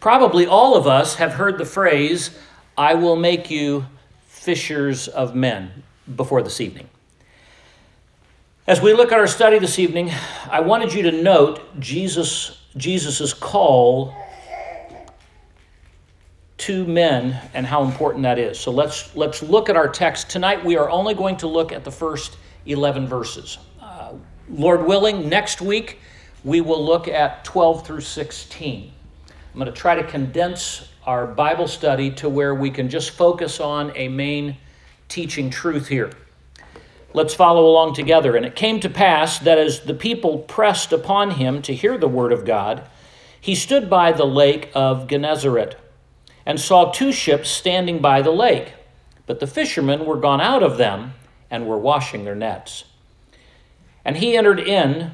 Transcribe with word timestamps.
probably 0.00 0.46
all 0.46 0.76
of 0.76 0.86
us 0.86 1.16
have 1.16 1.34
heard 1.34 1.58
the 1.58 1.64
phrase, 1.64 2.36
I 2.76 2.94
will 2.94 3.16
make 3.16 3.50
you 3.50 3.86
fishers 4.26 5.08
of 5.08 5.34
men, 5.34 5.82
before 6.16 6.42
this 6.42 6.60
evening. 6.60 6.88
As 8.66 8.80
we 8.80 8.92
look 8.92 9.12
at 9.12 9.18
our 9.18 9.26
study 9.26 9.58
this 9.58 9.78
evening, 9.78 10.10
I 10.50 10.60
wanted 10.60 10.92
you 10.92 11.02
to 11.02 11.12
note 11.12 11.80
Jesus 11.80 12.58
Jesus's 12.76 13.32
call 13.32 14.14
to 16.58 16.84
men 16.84 17.40
and 17.54 17.66
how 17.66 17.82
important 17.82 18.24
that 18.24 18.38
is. 18.38 18.58
So 18.58 18.70
let's 18.70 19.14
let's 19.16 19.42
look 19.42 19.68
at 19.68 19.76
our 19.76 19.88
text 19.88 20.28
tonight. 20.28 20.64
We 20.64 20.76
are 20.76 20.90
only 20.90 21.14
going 21.14 21.36
to 21.38 21.46
look 21.46 21.72
at 21.72 21.84
the 21.84 21.90
first 21.90 22.36
11 22.66 23.06
verses. 23.06 23.58
Uh, 23.80 24.14
Lord 24.50 24.84
willing, 24.84 25.28
next 25.28 25.60
week 25.60 25.98
we 26.44 26.60
will 26.60 26.84
look 26.84 27.08
at 27.08 27.44
12 27.44 27.86
through 27.86 28.00
16. 28.02 28.92
I'm 29.58 29.64
going 29.64 29.74
to 29.74 29.80
try 29.80 29.96
to 29.96 30.04
condense 30.04 30.88
our 31.04 31.26
Bible 31.26 31.66
study 31.66 32.12
to 32.12 32.28
where 32.28 32.54
we 32.54 32.70
can 32.70 32.88
just 32.88 33.10
focus 33.10 33.58
on 33.58 33.90
a 33.96 34.06
main 34.06 34.56
teaching 35.08 35.50
truth 35.50 35.88
here. 35.88 36.12
Let's 37.12 37.34
follow 37.34 37.66
along 37.66 37.94
together. 37.94 38.36
And 38.36 38.46
it 38.46 38.54
came 38.54 38.78
to 38.78 38.88
pass 38.88 39.40
that 39.40 39.58
as 39.58 39.80
the 39.80 39.94
people 39.94 40.38
pressed 40.38 40.92
upon 40.92 41.32
him 41.32 41.60
to 41.62 41.74
hear 41.74 41.98
the 41.98 42.06
word 42.06 42.30
of 42.30 42.44
God, 42.44 42.88
he 43.40 43.56
stood 43.56 43.90
by 43.90 44.12
the 44.12 44.24
lake 44.24 44.70
of 44.76 45.08
Gennesaret 45.08 45.74
and 46.46 46.60
saw 46.60 46.92
two 46.92 47.10
ships 47.10 47.50
standing 47.50 47.98
by 47.98 48.22
the 48.22 48.30
lake. 48.30 48.74
But 49.26 49.40
the 49.40 49.48
fishermen 49.48 50.06
were 50.06 50.18
gone 50.18 50.40
out 50.40 50.62
of 50.62 50.78
them 50.78 51.14
and 51.50 51.66
were 51.66 51.78
washing 51.78 52.24
their 52.24 52.36
nets. 52.36 52.84
And 54.04 54.18
he 54.18 54.36
entered 54.36 54.60
in, 54.60 55.10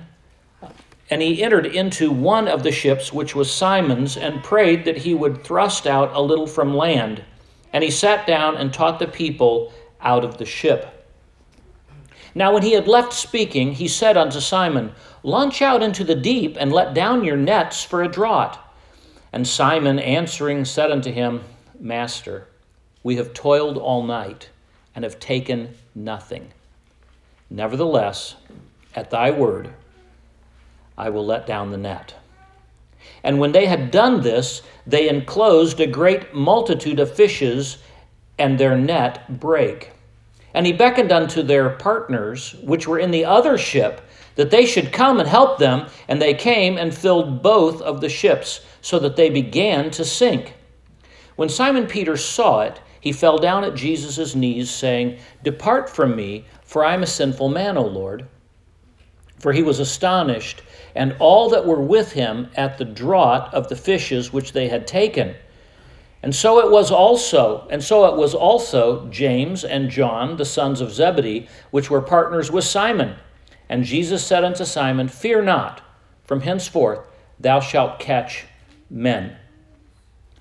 and 1.15 1.23
he 1.23 1.45
entered 1.45 1.67
into 1.67 2.11
one 2.11 2.49
of 2.49 2.65
the 2.65 2.73
ships, 2.73 3.13
which 3.13 3.37
was 3.37 3.49
Simon's, 3.49 4.17
and 4.17 4.43
prayed 4.43 4.85
that 4.85 4.97
he 4.97 5.15
would 5.15 5.45
thrust 5.45 5.87
out 5.87 6.11
a 6.13 6.21
little 6.21 6.49
from 6.49 6.75
land. 6.77 7.23
And 7.73 7.85
he 7.85 7.91
sat 7.93 8.27
down 8.27 8.57
and 8.57 8.75
taught 8.75 8.99
the 8.99 9.07
people 9.07 9.73
out 10.01 10.25
of 10.25 10.39
the 10.39 10.45
ship. 10.45 11.07
Now, 12.35 12.53
when 12.53 12.65
he 12.65 12.73
had 12.73 12.89
left 12.89 13.13
speaking, 13.13 13.75
he 13.75 13.87
said 13.87 14.17
unto 14.17 14.41
Simon, 14.41 14.91
Launch 15.23 15.63
out 15.63 15.85
into 15.85 16.03
the 16.03 16.17
deep 16.17 16.57
and 16.59 16.73
let 16.73 16.95
down 16.95 17.23
your 17.23 17.37
nets 17.37 17.85
for 17.85 18.03
a 18.03 18.09
draught. 18.09 18.59
And 19.33 19.47
Simon 19.47 20.01
answering 20.01 20.65
said 20.65 20.91
unto 20.91 21.13
him, 21.13 21.43
Master, 21.79 22.49
we 23.05 23.15
have 23.15 23.33
toiled 23.33 23.79
all 23.79 24.03
night 24.03 24.51
and 24.97 25.05
have 25.05 25.21
taken 25.21 25.77
nothing. 25.95 26.51
Nevertheless, 27.49 28.35
at 28.97 29.11
thy 29.11 29.31
word, 29.31 29.73
I 30.97 31.11
will 31.11 31.25
let 31.25 31.47
down 31.47 31.71
the 31.71 31.77
net. 31.77 32.15
And 33.23 33.39
when 33.39 33.53
they 33.53 33.67
had 33.67 33.91
done 33.91 34.21
this, 34.21 34.63
they 34.87 35.09
enclosed 35.09 35.81
a 35.81 35.87
great 35.87 36.35
multitude 36.35 37.01
of 37.01 37.15
fishes, 37.15 37.79
and 38.39 38.59
their 38.59 38.77
net 38.77 39.41
brake. 39.41 39.93
And 40.53 40.67
he 40.67 40.73
beckoned 40.73 41.13
unto 41.13 41.43
their 41.43 41.71
partners, 41.71 42.55
which 42.63 42.87
were 42.87 42.99
in 42.99 43.11
the 43.11 43.25
other 43.25 43.59
ship, 43.59 44.01
that 44.37 44.51
they 44.51 44.67
should 44.67 44.93
come 44.93 45.21
and 45.21 45.29
help 45.29 45.59
them. 45.59 45.87
And 46.09 46.21
they 46.21 46.35
came 46.35 46.77
and 46.77 46.95
filled 46.95 47.43
both 47.43 47.81
of 47.83 48.01
the 48.01 48.09
ships, 48.09 48.61
so 48.81 48.99
that 49.01 49.17
they 49.17 49.31
began 49.31 49.91
to 49.93 50.05
sink. 50.05 50.55
When 51.37 51.49
Simon 51.49 51.87
Peter 51.87 52.17
saw 52.17 52.61
it, 52.61 52.81
he 53.01 53.13
fell 53.13 53.39
down 53.39 53.65
at 53.65 53.75
Jesus' 53.75 54.35
knees, 54.35 54.71
saying, 54.71 55.19
Depart 55.43 55.91
from 55.91 56.15
me, 56.17 56.45
for 56.63 56.85
I 56.85 56.95
am 56.95 57.03
a 57.03 57.07
sinful 57.07 57.49
man, 57.49 57.77
O 57.77 57.85
Lord. 57.85 58.27
For 59.39 59.53
he 59.53 59.63
was 59.63 59.81
astonished, 59.81 60.63
and 60.95 61.17
all 61.19 61.49
that 61.51 61.67
were 61.67 61.81
with 61.81 62.13
him 62.13 62.49
at 62.55 62.79
the 62.79 62.85
draught 62.85 63.53
of 63.53 63.69
the 63.69 63.77
fishes 63.77 64.33
which 64.33 64.53
they 64.53 64.69
had 64.69 64.87
taken. 64.87 65.35
And 66.23 66.35
so 66.35 66.59
it 66.61 66.71
was 66.71 66.91
also, 66.91 67.67
and 67.71 67.83
so 67.83 68.07
it 68.07 68.17
was 68.17 68.35
also 68.35 69.07
James 69.09 69.65
and 69.65 69.91
John, 69.91 70.37
the 70.37 70.45
sons 70.45 70.81
of 70.81 70.93
Zebedee, 70.93 71.49
which 71.71 71.91
were 71.91 72.01
partners 72.01 72.51
with 72.51 72.65
Simon. 72.65 73.17
And 73.69 73.85
Jesus 73.85 74.25
said 74.25 74.45
unto 74.45 74.65
Simon, 74.65 75.09
Fear 75.09 75.43
not, 75.43 75.83
from 76.25 76.41
henceforth 76.41 77.01
thou 77.39 77.61
shalt 77.61 77.99
catch 77.99 78.45
men. 78.89 79.37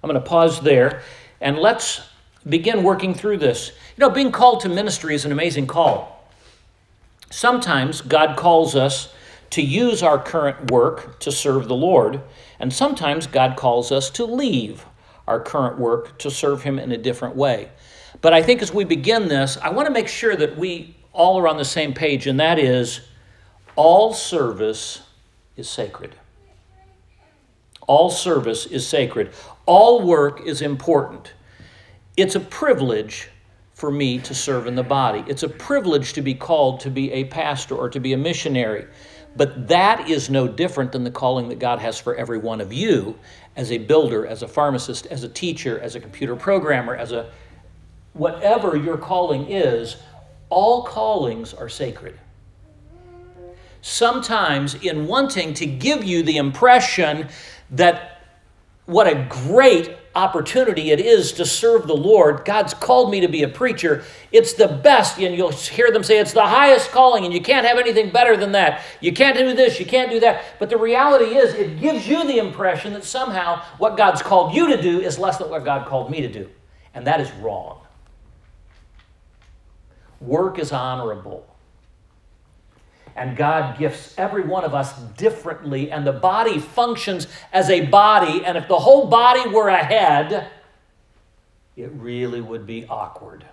I'm 0.01 0.09
going 0.09 0.21
to 0.21 0.29
pause 0.29 0.61
there 0.61 1.01
and 1.41 1.57
let's 1.57 2.01
begin 2.47 2.83
working 2.83 3.13
through 3.13 3.37
this. 3.37 3.71
You 3.97 4.01
know, 4.01 4.09
being 4.09 4.31
called 4.31 4.61
to 4.61 4.69
ministry 4.69 5.15
is 5.15 5.25
an 5.25 5.31
amazing 5.31 5.67
call. 5.67 6.29
Sometimes 7.29 8.01
God 8.01 8.37
calls 8.37 8.75
us 8.75 9.13
to 9.53 9.61
use 9.61 10.01
our 10.01 10.17
current 10.17 10.71
work 10.71 11.19
to 11.19 11.31
serve 11.31 11.67
the 11.67 11.75
Lord, 11.75 12.19
and 12.59 12.73
sometimes 12.73 13.27
God 13.27 13.55
calls 13.55 13.91
us 13.91 14.09
to 14.09 14.25
leave 14.25 14.83
our 15.27 15.39
current 15.39 15.77
work 15.77 16.17
to 16.19 16.31
serve 16.31 16.63
Him 16.63 16.79
in 16.79 16.91
a 16.91 16.97
different 16.97 17.35
way. 17.35 17.69
But 18.19 18.33
I 18.33 18.41
think 18.41 18.63
as 18.63 18.73
we 18.73 18.83
begin 18.83 19.27
this, 19.27 19.57
I 19.61 19.69
want 19.69 19.85
to 19.85 19.93
make 19.93 20.07
sure 20.07 20.35
that 20.35 20.57
we 20.57 20.95
all 21.11 21.39
are 21.39 21.47
on 21.47 21.57
the 21.57 21.65
same 21.65 21.93
page, 21.93 22.25
and 22.25 22.39
that 22.39 22.57
is 22.57 23.01
all 23.75 24.11
service 24.11 25.03
is 25.55 25.69
sacred. 25.69 26.15
All 27.85 28.09
service 28.09 28.65
is 28.65 28.87
sacred. 28.87 29.33
All 29.67 30.01
work 30.01 30.41
is 30.47 30.63
important. 30.63 31.33
It's 32.17 32.33
a 32.33 32.39
privilege 32.39 33.29
for 33.75 33.91
me 33.91 34.17
to 34.17 34.33
serve 34.33 34.65
in 34.65 34.73
the 34.73 34.83
body. 34.83 35.23
It's 35.27 35.43
a 35.43 35.49
privilege 35.49 36.13
to 36.13 36.23
be 36.23 36.33
called 36.33 36.79
to 36.79 36.89
be 36.89 37.11
a 37.11 37.25
pastor 37.25 37.75
or 37.75 37.89
to 37.89 37.99
be 37.99 38.13
a 38.13 38.17
missionary. 38.17 38.87
But 39.35 39.67
that 39.67 40.09
is 40.09 40.29
no 40.29 40.47
different 40.47 40.91
than 40.91 41.03
the 41.03 41.11
calling 41.11 41.49
that 41.49 41.59
God 41.59 41.79
has 41.79 41.99
for 41.99 42.15
every 42.15 42.37
one 42.37 42.61
of 42.61 42.71
you 42.71 43.17
as 43.55 43.71
a 43.71 43.79
builder, 43.79 44.25
as 44.27 44.43
a 44.43 44.47
pharmacist, 44.47 45.05
as 45.07 45.23
a 45.23 45.29
teacher, 45.29 45.79
as 45.79 45.95
a 45.95 45.99
computer 45.99 46.35
programmer, 46.35 46.95
as 46.95 47.11
a 47.11 47.31
whatever 48.13 48.77
your 48.77 48.97
calling 48.97 49.49
is, 49.49 49.97
all 50.49 50.83
callings 50.83 51.53
are 51.53 51.69
sacred. 51.69 52.19
Sometimes, 53.81 54.75
in 54.75 55.07
wanting 55.07 55.53
to 55.55 55.65
give 55.65 56.03
you 56.03 56.23
the 56.23 56.37
impression 56.37 57.27
that 57.71 58.21
what 58.85 59.07
a 59.07 59.27
great 59.29 59.97
opportunity 60.15 60.91
it 60.91 60.99
is 60.99 61.31
to 61.33 61.45
serve 61.45 61.87
the 61.87 61.95
Lord. 61.95 62.45
God's 62.45 62.73
called 62.73 63.11
me 63.11 63.21
to 63.21 63.27
be 63.27 63.43
a 63.43 63.47
preacher. 63.47 64.03
It's 64.31 64.53
the 64.53 64.67
best, 64.67 65.17
and 65.19 65.35
you'll 65.35 65.51
hear 65.51 65.91
them 65.91 66.03
say 66.03 66.19
it's 66.19 66.33
the 66.33 66.45
highest 66.45 66.91
calling, 66.91 67.25
and 67.25 67.33
you 67.33 67.41
can't 67.41 67.65
have 67.65 67.77
anything 67.77 68.11
better 68.11 68.37
than 68.37 68.51
that. 68.53 68.81
You 69.01 69.13
can't 69.13 69.37
do 69.37 69.53
this, 69.53 69.79
you 69.79 69.85
can't 69.85 70.11
do 70.11 70.19
that. 70.19 70.43
But 70.59 70.69
the 70.69 70.77
reality 70.77 71.35
is, 71.35 71.53
it 71.53 71.79
gives 71.79 72.07
you 72.07 72.25
the 72.25 72.37
impression 72.37 72.93
that 72.93 73.03
somehow 73.03 73.63
what 73.77 73.97
God's 73.97 74.21
called 74.21 74.53
you 74.53 74.75
to 74.75 74.81
do 74.81 75.01
is 75.01 75.17
less 75.17 75.37
than 75.37 75.49
what 75.49 75.65
God 75.65 75.87
called 75.87 76.09
me 76.11 76.21
to 76.21 76.27
do. 76.27 76.49
And 76.93 77.07
that 77.07 77.19
is 77.19 77.31
wrong. 77.33 77.79
Work 80.21 80.59
is 80.59 80.71
honorable. 80.71 81.45
And 83.15 83.37
God 83.37 83.77
gifts 83.77 84.15
every 84.17 84.43
one 84.43 84.63
of 84.63 84.73
us 84.73 84.97
differently, 85.17 85.91
and 85.91 86.05
the 86.05 86.13
body 86.13 86.59
functions 86.59 87.27
as 87.51 87.69
a 87.69 87.85
body. 87.85 88.43
And 88.43 88.57
if 88.57 88.67
the 88.67 88.79
whole 88.79 89.07
body 89.07 89.47
were 89.49 89.67
a 89.67 89.83
head, 89.83 90.49
it 91.75 91.91
really 91.93 92.41
would 92.41 92.65
be 92.65 92.85
awkward. 92.87 93.45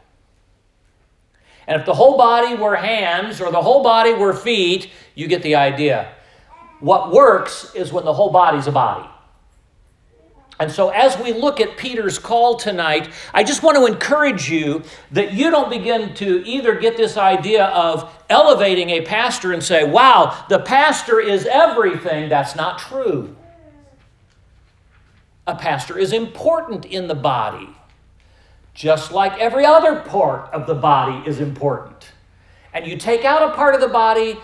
And 1.67 1.79
if 1.79 1.87
the 1.87 1.95
whole 1.95 2.17
body 2.17 2.55
were 2.55 2.75
hands 2.75 3.41
or 3.41 3.51
the 3.53 3.63
whole 3.63 3.83
body 3.83 4.15
were 4.15 4.33
feet, 4.33 4.91
you 5.15 5.29
get 5.29 5.43
the 5.43 5.55
idea. 5.55 6.13
What 6.81 7.13
works 7.13 7.75
is 7.75 7.93
when 7.93 8.05
the 8.05 8.15
whole 8.15 8.31
body's 8.31 8.67
a 8.67 8.73
body. 8.73 9.09
And 10.61 10.71
so, 10.71 10.91
as 10.91 11.19
we 11.19 11.33
look 11.33 11.59
at 11.59 11.79
Peter's 11.79 12.19
call 12.19 12.57
tonight, 12.57 13.09
I 13.33 13.45
just 13.45 13.63
want 13.63 13.79
to 13.79 13.87
encourage 13.87 14.51
you 14.51 14.83
that 15.11 15.33
you 15.33 15.51
don't 15.51 15.71
begin 15.71 16.13
to 16.17 16.47
either 16.47 16.79
get 16.79 16.99
this 16.99 17.17
idea 17.17 17.65
of 17.65 18.15
elevating 18.29 18.91
a 18.91 19.01
pastor 19.01 19.55
and 19.55 19.65
say, 19.65 19.85
wow, 19.85 20.45
the 20.51 20.59
pastor 20.59 21.19
is 21.19 21.47
everything. 21.47 22.29
That's 22.29 22.55
not 22.55 22.79
true. 22.79 23.35
A 25.47 25.57
pastor 25.57 25.99
is 25.99 26.13
important 26.13 26.85
in 26.85 27.09
the 27.09 27.15
body, 27.15 27.71
just 28.75 29.13
like 29.13 29.33
every 29.41 29.65
other 29.65 30.01
part 30.01 30.53
of 30.53 30.67
the 30.67 30.75
body 30.75 31.27
is 31.27 31.41
important. 31.41 32.13
And 32.75 32.87
you 32.87 32.99
take 32.99 33.25
out 33.25 33.51
a 33.51 33.55
part 33.55 33.75
of 33.75 33.81
the 33.81 33.89
body, 33.89 34.39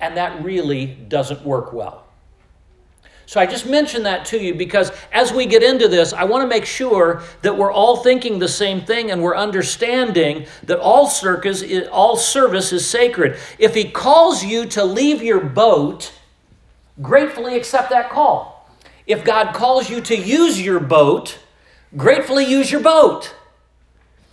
and 0.00 0.16
that 0.16 0.42
really 0.42 0.86
doesn't 0.86 1.42
work 1.44 1.72
well. 1.72 2.03
So 3.26 3.40
I 3.40 3.46
just 3.46 3.66
mentioned 3.66 4.04
that 4.06 4.26
to 4.26 4.38
you 4.38 4.54
because 4.54 4.92
as 5.12 5.32
we 5.32 5.46
get 5.46 5.62
into 5.62 5.88
this, 5.88 6.12
I 6.12 6.24
want 6.24 6.42
to 6.42 6.48
make 6.48 6.66
sure 6.66 7.22
that 7.42 7.56
we're 7.56 7.72
all 7.72 7.96
thinking 7.96 8.38
the 8.38 8.48
same 8.48 8.82
thing 8.82 9.10
and 9.10 9.22
we're 9.22 9.36
understanding 9.36 10.46
that 10.64 10.78
all 10.78 11.06
circus, 11.06 11.64
all 11.90 12.16
service 12.16 12.72
is 12.72 12.86
sacred. 12.86 13.38
If 13.58 13.74
he 13.74 13.84
calls 13.84 14.44
you 14.44 14.66
to 14.66 14.84
leave 14.84 15.22
your 15.22 15.40
boat, 15.40 16.12
gratefully 17.00 17.56
accept 17.56 17.90
that 17.90 18.10
call. 18.10 18.70
If 19.06 19.24
God 19.24 19.54
calls 19.54 19.88
you 19.88 20.00
to 20.02 20.16
use 20.16 20.60
your 20.60 20.80
boat, 20.80 21.38
gratefully 21.96 22.44
use 22.44 22.70
your 22.70 22.82
boat. 22.82 23.34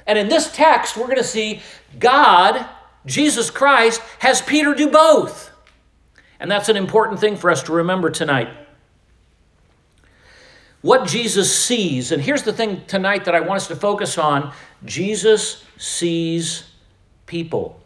And 0.05 0.17
in 0.17 0.27
this 0.27 0.51
text, 0.51 0.97
we're 0.97 1.05
going 1.05 1.17
to 1.17 1.23
see 1.23 1.61
God, 1.97 2.65
Jesus 3.05 3.49
Christ, 3.49 4.01
has 4.19 4.41
Peter 4.41 4.73
do 4.73 4.89
both. 4.89 5.51
And 6.39 6.49
that's 6.49 6.69
an 6.69 6.77
important 6.77 7.19
thing 7.19 7.37
for 7.37 7.49
us 7.49 7.63
to 7.63 7.71
remember 7.71 8.09
tonight. 8.09 8.49
What 10.81 11.07
Jesus 11.07 11.55
sees. 11.55 12.11
And 12.11 12.21
here's 12.21 12.43
the 12.43 12.53
thing 12.53 12.83
tonight 12.87 13.25
that 13.25 13.35
I 13.35 13.39
want 13.39 13.57
us 13.57 13.67
to 13.67 13.75
focus 13.75 14.17
on 14.17 14.53
Jesus 14.85 15.63
sees 15.77 16.63
people. 17.25 17.79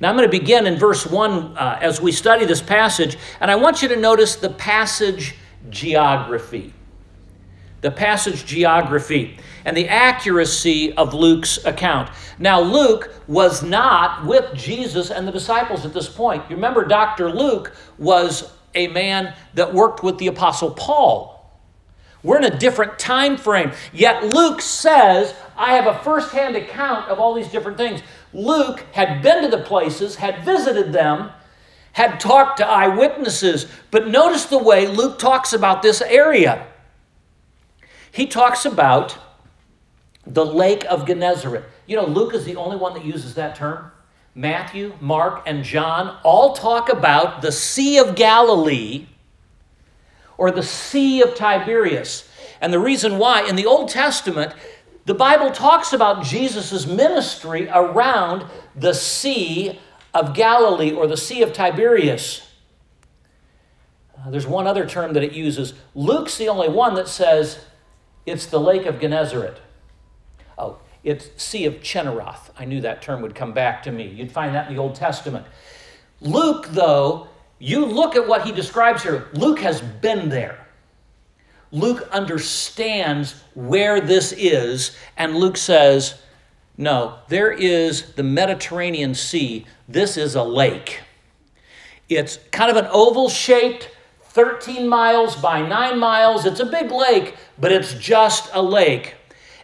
Now, 0.00 0.10
I'm 0.10 0.16
going 0.16 0.30
to 0.30 0.38
begin 0.38 0.66
in 0.66 0.76
verse 0.76 1.04
1 1.04 1.56
uh, 1.56 1.78
as 1.80 2.00
we 2.00 2.12
study 2.12 2.44
this 2.44 2.62
passage, 2.62 3.18
and 3.40 3.50
I 3.50 3.56
want 3.56 3.82
you 3.82 3.88
to 3.88 3.96
notice 3.96 4.36
the 4.36 4.50
passage 4.50 5.34
geography. 5.70 6.72
The 7.80 7.90
passage 7.90 8.46
geography 8.46 9.38
and 9.64 9.76
the 9.76 9.88
accuracy 9.88 10.92
of 10.94 11.14
Luke's 11.14 11.64
account. 11.64 12.10
Now, 12.38 12.60
Luke 12.60 13.12
was 13.26 13.62
not 13.62 14.24
with 14.24 14.54
Jesus 14.54 15.10
and 15.10 15.26
the 15.26 15.32
disciples 15.32 15.84
at 15.84 15.92
this 15.92 16.08
point. 16.08 16.44
You 16.48 16.56
remember, 16.56 16.84
Dr. 16.84 17.30
Luke 17.30 17.74
was 17.98 18.52
a 18.74 18.86
man 18.88 19.34
that 19.54 19.74
worked 19.74 20.02
with 20.04 20.18
the 20.18 20.28
Apostle 20.28 20.70
Paul. 20.70 21.37
We're 22.22 22.38
in 22.38 22.52
a 22.52 22.58
different 22.58 22.98
time 22.98 23.36
frame. 23.36 23.72
Yet 23.92 24.24
Luke 24.34 24.60
says, 24.60 25.34
I 25.56 25.74
have 25.74 25.86
a 25.86 25.98
firsthand 26.02 26.56
account 26.56 27.08
of 27.08 27.18
all 27.18 27.34
these 27.34 27.48
different 27.48 27.78
things. 27.78 28.00
Luke 28.32 28.84
had 28.92 29.22
been 29.22 29.42
to 29.42 29.48
the 29.48 29.62
places, 29.62 30.16
had 30.16 30.44
visited 30.44 30.92
them, 30.92 31.30
had 31.92 32.18
talked 32.20 32.58
to 32.58 32.66
eyewitnesses. 32.66 33.66
But 33.90 34.08
notice 34.08 34.46
the 34.46 34.58
way 34.58 34.86
Luke 34.86 35.18
talks 35.18 35.52
about 35.52 35.82
this 35.82 36.02
area. 36.02 36.66
He 38.10 38.26
talks 38.26 38.64
about 38.64 39.16
the 40.26 40.44
lake 40.44 40.84
of 40.86 41.06
Gennesaret. 41.06 41.64
You 41.86 41.96
know, 41.96 42.06
Luke 42.06 42.34
is 42.34 42.44
the 42.44 42.56
only 42.56 42.76
one 42.76 42.94
that 42.94 43.04
uses 43.04 43.34
that 43.34 43.54
term. 43.54 43.92
Matthew, 44.34 44.94
Mark, 45.00 45.42
and 45.46 45.64
John 45.64 46.18
all 46.22 46.52
talk 46.52 46.88
about 46.88 47.42
the 47.42 47.50
Sea 47.50 47.98
of 47.98 48.14
Galilee 48.14 49.06
or 50.38 50.50
the 50.50 50.62
Sea 50.62 51.20
of 51.20 51.34
Tiberias. 51.34 52.26
And 52.60 52.72
the 52.72 52.78
reason 52.78 53.18
why, 53.18 53.46
in 53.46 53.56
the 53.56 53.66
Old 53.66 53.90
Testament, 53.90 54.54
the 55.04 55.14
Bible 55.14 55.50
talks 55.50 55.92
about 55.92 56.24
Jesus' 56.24 56.86
ministry 56.86 57.68
around 57.68 58.46
the 58.74 58.94
Sea 58.94 59.78
of 60.14 60.34
Galilee 60.34 60.92
or 60.92 61.06
the 61.06 61.16
Sea 61.16 61.42
of 61.42 61.52
Tiberias. 61.52 62.48
Uh, 64.16 64.30
there's 64.30 64.46
one 64.46 64.66
other 64.66 64.86
term 64.86 65.12
that 65.12 65.22
it 65.22 65.32
uses. 65.32 65.74
Luke's 65.94 66.36
the 66.36 66.48
only 66.48 66.68
one 66.68 66.94
that 66.94 67.08
says 67.08 67.64
it's 68.26 68.46
the 68.46 68.60
Lake 68.60 68.86
of 68.86 69.00
Gennesaret. 69.00 69.58
Oh, 70.56 70.78
it's 71.04 71.30
Sea 71.42 71.64
of 71.66 71.80
Chinneroth. 71.80 72.50
I 72.58 72.64
knew 72.64 72.80
that 72.80 73.00
term 73.00 73.22
would 73.22 73.34
come 73.34 73.52
back 73.52 73.82
to 73.84 73.92
me. 73.92 74.08
You'd 74.08 74.32
find 74.32 74.54
that 74.54 74.68
in 74.68 74.74
the 74.74 74.80
Old 74.80 74.94
Testament. 74.96 75.46
Luke, 76.20 76.66
though, 76.68 77.27
you 77.58 77.84
look 77.84 78.16
at 78.16 78.26
what 78.26 78.42
he 78.42 78.52
describes 78.52 79.02
here. 79.02 79.28
Luke 79.32 79.60
has 79.60 79.80
been 79.80 80.28
there. 80.28 80.66
Luke 81.70 82.08
understands 82.12 83.42
where 83.54 84.00
this 84.00 84.32
is, 84.32 84.96
and 85.16 85.36
Luke 85.36 85.56
says, 85.56 86.20
No, 86.76 87.18
there 87.28 87.50
is 87.50 88.14
the 88.14 88.22
Mediterranean 88.22 89.14
Sea. 89.14 89.66
This 89.88 90.16
is 90.16 90.34
a 90.34 90.42
lake. 90.42 91.00
It's 92.08 92.38
kind 92.52 92.70
of 92.70 92.76
an 92.76 92.88
oval 92.90 93.28
shaped, 93.28 93.90
13 94.22 94.88
miles 94.88 95.36
by 95.36 95.66
9 95.66 95.98
miles. 95.98 96.46
It's 96.46 96.60
a 96.60 96.66
big 96.66 96.90
lake, 96.90 97.36
but 97.58 97.72
it's 97.72 97.94
just 97.94 98.48
a 98.54 98.62
lake. 98.62 99.16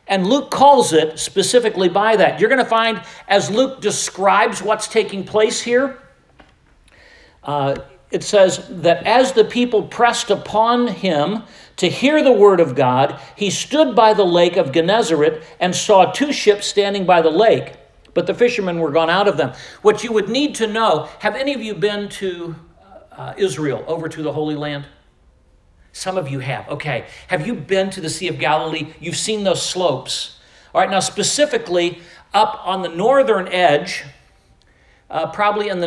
And 0.07 0.27
Luke 0.27 0.51
calls 0.51 0.93
it 0.93 1.19
specifically 1.19 1.89
by 1.89 2.17
that. 2.17 2.39
You're 2.39 2.51
going 2.51 2.63
to 2.63 2.69
find, 2.69 3.01
as 3.29 3.51
Luke 3.51 3.81
describes 3.81 4.63
what's 4.63 4.89
taking 4.89 5.25
place 5.25 5.63
here, 5.63 5.99
uh, 7.45 7.77
it 8.11 8.23
says 8.23 8.67
that 8.71 9.05
as 9.05 9.33
the 9.33 9.45
people 9.45 9.83
pressed 9.83 10.31
upon 10.31 10.87
him 10.87 11.43
to 11.77 11.89
hear 11.89 12.23
the 12.23 12.33
word 12.33 12.61
of 12.61 12.75
God, 12.75 13.21
he 13.37 13.51
stood 13.51 13.97
by 13.97 14.15
the 14.15 14.25
lake 14.25 14.57
of 14.57 14.73
Gennesaret 14.73 15.43
and 15.59 15.75
saw 15.75 16.13
two 16.13 16.33
ships 16.33 16.67
standing 16.67 17.05
by 17.05 17.23
the 17.23 17.31
lake, 17.31 17.75
but 18.15 18.27
the 18.27 18.35
fishermen 18.35 18.79
were 18.79 18.93
gone 18.93 19.11
out 19.11 19.27
of 19.27 19.37
them. 19.37 19.53
What 19.83 20.05
you 20.05 20.13
would 20.13 20.29
need 20.29 20.55
to 20.57 20.67
know 20.67 21.09
have 21.19 21.35
any 21.35 21.55
of 21.55 21.61
you 21.61 21.75
been 21.75 22.09
to 22.11 22.55
uh, 23.11 23.35
Israel, 23.37 23.85
over 23.87 24.09
to 24.09 24.23
the 24.23 24.33
Holy 24.33 24.55
Land? 24.55 24.87
Some 25.93 26.17
of 26.17 26.29
you 26.29 26.41
have. 26.41 26.69
Okay. 26.69 27.07
Have 27.29 27.47
you 27.47 27.55
been 27.55 27.91
to 27.91 28.01
the 28.01 28.11
Sea 28.11 28.29
of 28.29 28.39
Galilee? 28.39 28.93
You've 29.01 29.17
seen 29.17 29.45
those 29.45 29.65
slopes. 29.65 30.39
All 30.75 30.81
right, 30.81 30.91
now 30.91 31.01
specifically 31.01 32.01
up 32.33 32.61
on 32.65 32.83
the 32.83 32.89
northern 32.89 33.47
edge, 33.49 34.05
uh, 35.09 35.31
probably 35.31 35.69
in 35.69 35.79
the 35.79 35.87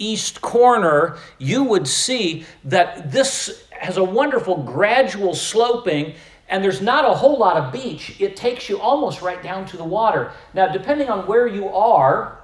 northeast 0.00 0.40
corner, 0.40 1.18
you 1.38 1.62
would 1.62 1.86
see 1.86 2.46
that 2.64 3.12
this 3.12 3.64
has 3.70 3.98
a 3.98 4.04
wonderful 4.04 4.62
gradual 4.62 5.34
sloping 5.34 6.14
and 6.48 6.64
there's 6.64 6.80
not 6.80 7.04
a 7.04 7.14
whole 7.14 7.38
lot 7.38 7.56
of 7.58 7.70
beach. 7.70 8.18
It 8.18 8.34
takes 8.34 8.68
you 8.68 8.80
almost 8.80 9.20
right 9.20 9.42
down 9.42 9.66
to 9.66 9.76
the 9.76 9.84
water. 9.84 10.32
Now, 10.54 10.72
depending 10.72 11.08
on 11.08 11.26
where 11.26 11.46
you 11.46 11.68
are, 11.68 12.38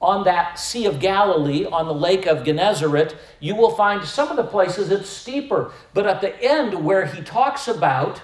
on 0.00 0.24
that 0.24 0.58
Sea 0.58 0.86
of 0.86 0.98
Galilee, 0.98 1.64
on 1.66 1.86
the 1.86 1.94
Lake 1.94 2.26
of 2.26 2.44
Gennesaret, 2.44 3.16
you 3.40 3.54
will 3.54 3.70
find 3.70 4.04
some 4.04 4.28
of 4.28 4.36
the 4.36 4.44
places 4.44 4.90
it's 4.90 5.08
steeper. 5.08 5.72
But 5.94 6.06
at 6.06 6.20
the 6.20 6.42
end, 6.42 6.84
where 6.84 7.06
he 7.06 7.22
talks 7.22 7.68
about 7.68 8.20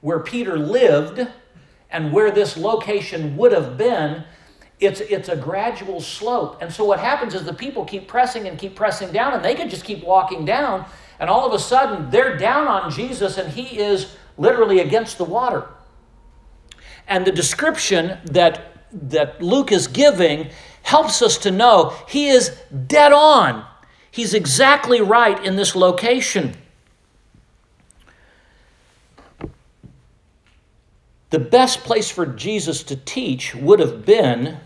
where 0.00 0.20
Peter 0.20 0.58
lived 0.58 1.26
and 1.90 2.12
where 2.12 2.30
this 2.30 2.56
location 2.56 3.36
would 3.36 3.52
have 3.52 3.76
been, 3.76 4.24
it's, 4.78 5.00
it's 5.00 5.28
a 5.28 5.36
gradual 5.36 6.00
slope. 6.00 6.58
And 6.60 6.72
so 6.72 6.84
what 6.84 7.00
happens 7.00 7.34
is 7.34 7.44
the 7.44 7.54
people 7.54 7.84
keep 7.84 8.06
pressing 8.08 8.46
and 8.46 8.58
keep 8.58 8.74
pressing 8.74 9.12
down, 9.12 9.32
and 9.32 9.44
they 9.44 9.54
could 9.54 9.70
just 9.70 9.84
keep 9.84 10.04
walking 10.04 10.44
down, 10.44 10.84
and 11.18 11.30
all 11.30 11.46
of 11.46 11.52
a 11.52 11.58
sudden 11.58 12.10
they're 12.10 12.36
down 12.36 12.68
on 12.68 12.90
Jesus, 12.90 13.38
and 13.38 13.52
he 13.52 13.78
is 13.78 14.16
literally 14.36 14.80
against 14.80 15.16
the 15.18 15.24
water. 15.24 15.66
And 17.08 17.24
the 17.26 17.32
description 17.32 18.18
that, 18.26 18.84
that 18.92 19.42
Luke 19.42 19.72
is 19.72 19.86
giving 19.86 20.50
helps 20.82 21.22
us 21.22 21.38
to 21.38 21.50
know 21.50 21.96
he 22.08 22.28
is 22.28 22.50
dead 22.86 23.12
on. 23.12 23.64
He's 24.10 24.34
exactly 24.34 25.00
right 25.00 25.42
in 25.44 25.56
this 25.56 25.74
location. 25.74 26.54
The 31.30 31.38
best 31.38 31.80
place 31.80 32.10
for 32.10 32.24
Jesus 32.24 32.82
to 32.84 32.96
teach 32.96 33.54
would 33.54 33.80
have 33.80 34.06
been 34.06 34.58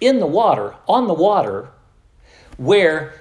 in 0.00 0.20
the 0.20 0.26
water, 0.26 0.74
on 0.86 1.06
the 1.06 1.14
water, 1.14 1.68
where 2.56 3.14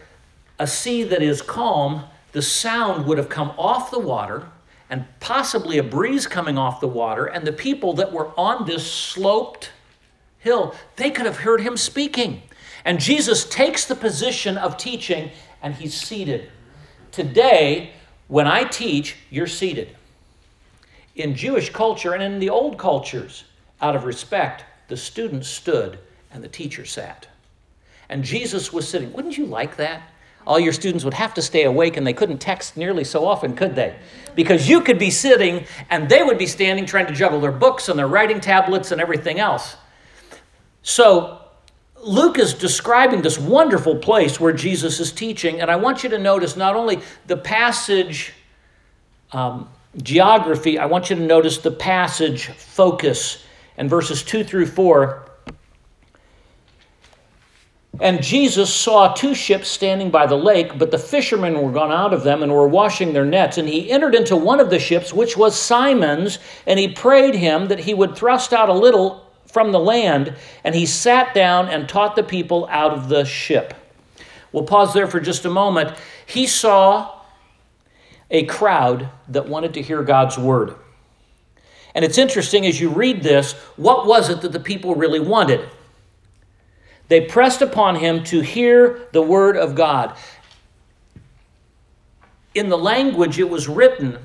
a 0.59 0.67
sea 0.67 1.03
that 1.03 1.21
is 1.21 1.41
calm, 1.41 2.05
the 2.31 2.41
sound 2.41 3.05
would 3.05 3.17
have 3.17 3.29
come 3.29 3.51
off 3.57 3.91
the 3.91 3.99
water 3.99 4.47
and 4.89 5.05
possibly 5.19 5.77
a 5.77 5.83
breeze 5.83 6.27
coming 6.27 6.57
off 6.57 6.79
the 6.79 6.87
water, 6.87 7.25
and 7.25 7.45
the 7.45 7.51
people 7.51 7.93
that 7.93 8.13
were 8.13 8.31
on 8.39 8.65
this 8.65 8.89
sloped 8.89 9.71
hill, 10.39 10.73
they 10.95 11.11
could 11.11 11.25
have 11.25 11.37
heard 11.37 11.61
him 11.61 11.75
speaking. 11.75 12.41
And 12.85 12.99
Jesus 12.99 13.43
takes 13.49 13.85
the 13.85 13.95
position 13.95 14.57
of 14.57 14.77
teaching 14.77 15.31
and 15.61 15.75
he's 15.75 15.93
seated. 15.93 16.49
Today, 17.11 17.91
when 18.27 18.47
I 18.47 18.63
teach, 18.63 19.17
you're 19.29 19.47
seated. 19.47 19.95
In 21.15 21.35
Jewish 21.35 21.69
culture 21.69 22.13
and 22.13 22.23
in 22.23 22.39
the 22.39 22.49
old 22.49 22.77
cultures, 22.77 23.43
out 23.81 23.95
of 23.95 24.05
respect, 24.05 24.63
the 24.87 24.95
student 24.95 25.45
stood 25.45 25.99
and 26.31 26.43
the 26.43 26.47
teacher 26.47 26.85
sat. 26.85 27.27
And 28.09 28.23
Jesus 28.23 28.71
was 28.71 28.87
sitting. 28.87 29.11
Wouldn't 29.13 29.37
you 29.37 29.45
like 29.45 29.77
that? 29.77 30.01
All 30.45 30.59
your 30.59 30.71
students 30.71 31.03
would 31.03 31.13
have 31.13 31.33
to 31.33 31.41
stay 31.41 31.63
awake 31.63 31.97
and 31.97 32.07
they 32.07 32.13
couldn't 32.13 32.37
text 32.37 32.77
nearly 32.77 33.03
so 33.03 33.25
often, 33.25 33.53
could 33.53 33.75
they? 33.75 33.97
Because 34.33 34.69
you 34.69 34.79
could 34.79 34.97
be 34.97 35.11
sitting 35.11 35.65
and 35.89 36.07
they 36.07 36.23
would 36.23 36.37
be 36.37 36.45
standing 36.45 36.85
trying 36.85 37.07
to 37.07 37.13
juggle 37.13 37.41
their 37.41 37.51
books 37.51 37.89
and 37.89 37.99
their 37.99 38.07
writing 38.07 38.39
tablets 38.39 38.91
and 38.91 39.01
everything 39.01 39.39
else. 39.39 39.75
So, 40.83 41.41
Luke 42.01 42.39
is 42.39 42.53
describing 42.53 43.21
this 43.21 43.37
wonderful 43.37 43.95
place 43.95 44.39
where 44.39 44.53
Jesus 44.53 44.99
is 44.99 45.11
teaching, 45.11 45.59
and 45.59 45.69
I 45.69 45.75
want 45.75 46.03
you 46.03 46.09
to 46.11 46.19
notice 46.19 46.55
not 46.55 46.75
only 46.75 47.01
the 47.25 47.35
passage 47.35 48.33
um, 49.31 49.67
geography, 50.01 50.77
I 50.77 50.85
want 50.85 51.09
you 51.09 51.15
to 51.15 51.21
notice 51.21 51.57
the 51.57 51.71
passage 51.71 52.47
focus 52.47 53.43
and 53.77 53.89
verses 53.89 54.23
2 54.23 54.43
through 54.43 54.67
4. 54.67 55.26
And 57.99 58.21
Jesus 58.21 58.71
saw 58.71 59.13
two 59.13 59.33
ships 59.33 59.67
standing 59.67 60.11
by 60.11 60.27
the 60.27 60.35
lake, 60.35 60.77
but 60.77 60.91
the 60.91 60.99
fishermen 60.99 61.61
were 61.61 61.71
gone 61.71 61.91
out 61.91 62.13
of 62.13 62.23
them 62.23 62.43
and 62.43 62.51
were 62.51 62.67
washing 62.67 63.11
their 63.11 63.25
nets. 63.25 63.57
And 63.57 63.67
he 63.67 63.89
entered 63.89 64.13
into 64.13 64.35
one 64.35 64.59
of 64.59 64.69
the 64.69 64.77
ships, 64.77 65.11
which 65.11 65.35
was 65.35 65.59
Simon's, 65.59 66.37
and 66.67 66.77
he 66.77 66.87
prayed 66.89 67.33
him 67.33 67.67
that 67.69 67.79
he 67.79 67.95
would 67.95 68.15
thrust 68.15 68.53
out 68.53 68.69
a 68.69 68.73
little 68.73 69.25
from 69.47 69.71
the 69.71 69.79
land, 69.79 70.35
and 70.63 70.75
he 70.75 70.85
sat 70.85 71.33
down 71.33 71.69
and 71.69 71.89
taught 71.89 72.15
the 72.15 72.23
people 72.23 72.67
out 72.69 72.93
of 72.93 73.09
the 73.09 73.25
ship. 73.25 73.73
We'll 74.51 74.65
pause 74.65 74.93
there 74.93 75.07
for 75.07 75.19
just 75.19 75.45
a 75.45 75.49
moment. 75.49 75.97
He 76.25 76.45
saw 76.45 77.21
a 78.29 78.45
crowd 78.45 79.09
that 79.29 79.47
wanted 79.47 79.73
to 79.75 79.81
hear 79.81 80.03
God's 80.03 80.37
word. 80.37 80.75
And 81.95 82.05
it's 82.05 82.17
interesting 82.17 82.67
as 82.67 82.79
you 82.79 82.89
read 82.89 83.23
this, 83.23 83.53
what 83.75 84.05
was 84.05 84.29
it 84.29 84.41
that 84.41 84.51
the 84.51 84.59
people 84.59 84.93
really 84.93 85.19
wanted? 85.19 85.67
They 87.07 87.21
pressed 87.21 87.61
upon 87.61 87.95
him 87.95 88.23
to 88.25 88.41
hear 88.41 89.07
the 89.13 89.21
word 89.21 89.55
of 89.57 89.75
God. 89.75 90.15
in 92.57 92.69
the 92.69 92.77
language 92.77 93.39
it 93.39 93.49
was 93.49 93.67
written, 93.67 94.17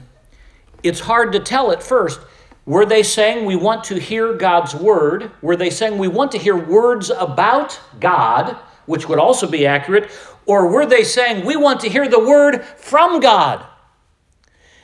it's 0.82 1.00
hard 1.00 1.32
to 1.32 1.40
tell 1.40 1.70
at 1.70 1.82
first. 1.82 2.20
Were 2.64 2.86
they 2.86 3.02
saying 3.02 3.44
we 3.44 3.56
want 3.56 3.84
to 3.84 4.00
hear 4.00 4.34
God's 4.34 4.74
word? 4.74 5.30
Were 5.42 5.56
they 5.56 5.70
saying 5.70 5.98
we 5.98 6.08
want 6.08 6.32
to 6.32 6.38
hear 6.38 6.56
words 6.56 7.10
about 7.10 7.78
God, 8.00 8.56
which 8.86 9.08
would 9.08 9.18
also 9.18 9.48
be 9.48 9.66
accurate? 9.66 10.10
Or 10.46 10.68
were 10.68 10.86
they 10.86 11.04
saying 11.04 11.44
we 11.44 11.56
want 11.56 11.80
to 11.80 11.88
hear 11.88 12.08
the 12.08 12.18
word 12.18 12.64
from 12.64 13.20
God? 13.20 13.66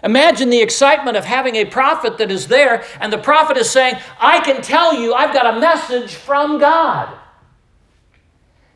Imagine 0.04 0.50
the 0.50 0.60
excitement 0.60 1.16
of 1.16 1.24
having 1.24 1.56
a 1.56 1.64
prophet 1.64 2.18
that 2.18 2.30
is 2.30 2.46
there, 2.46 2.84
and 3.00 3.12
the 3.12 3.18
prophet 3.18 3.56
is 3.56 3.70
saying, 3.70 3.96
I 4.20 4.40
can 4.40 4.62
tell 4.62 4.94
you 4.94 5.14
I've 5.14 5.34
got 5.34 5.56
a 5.56 5.60
message 5.60 6.14
from 6.14 6.58
God. 6.58 7.17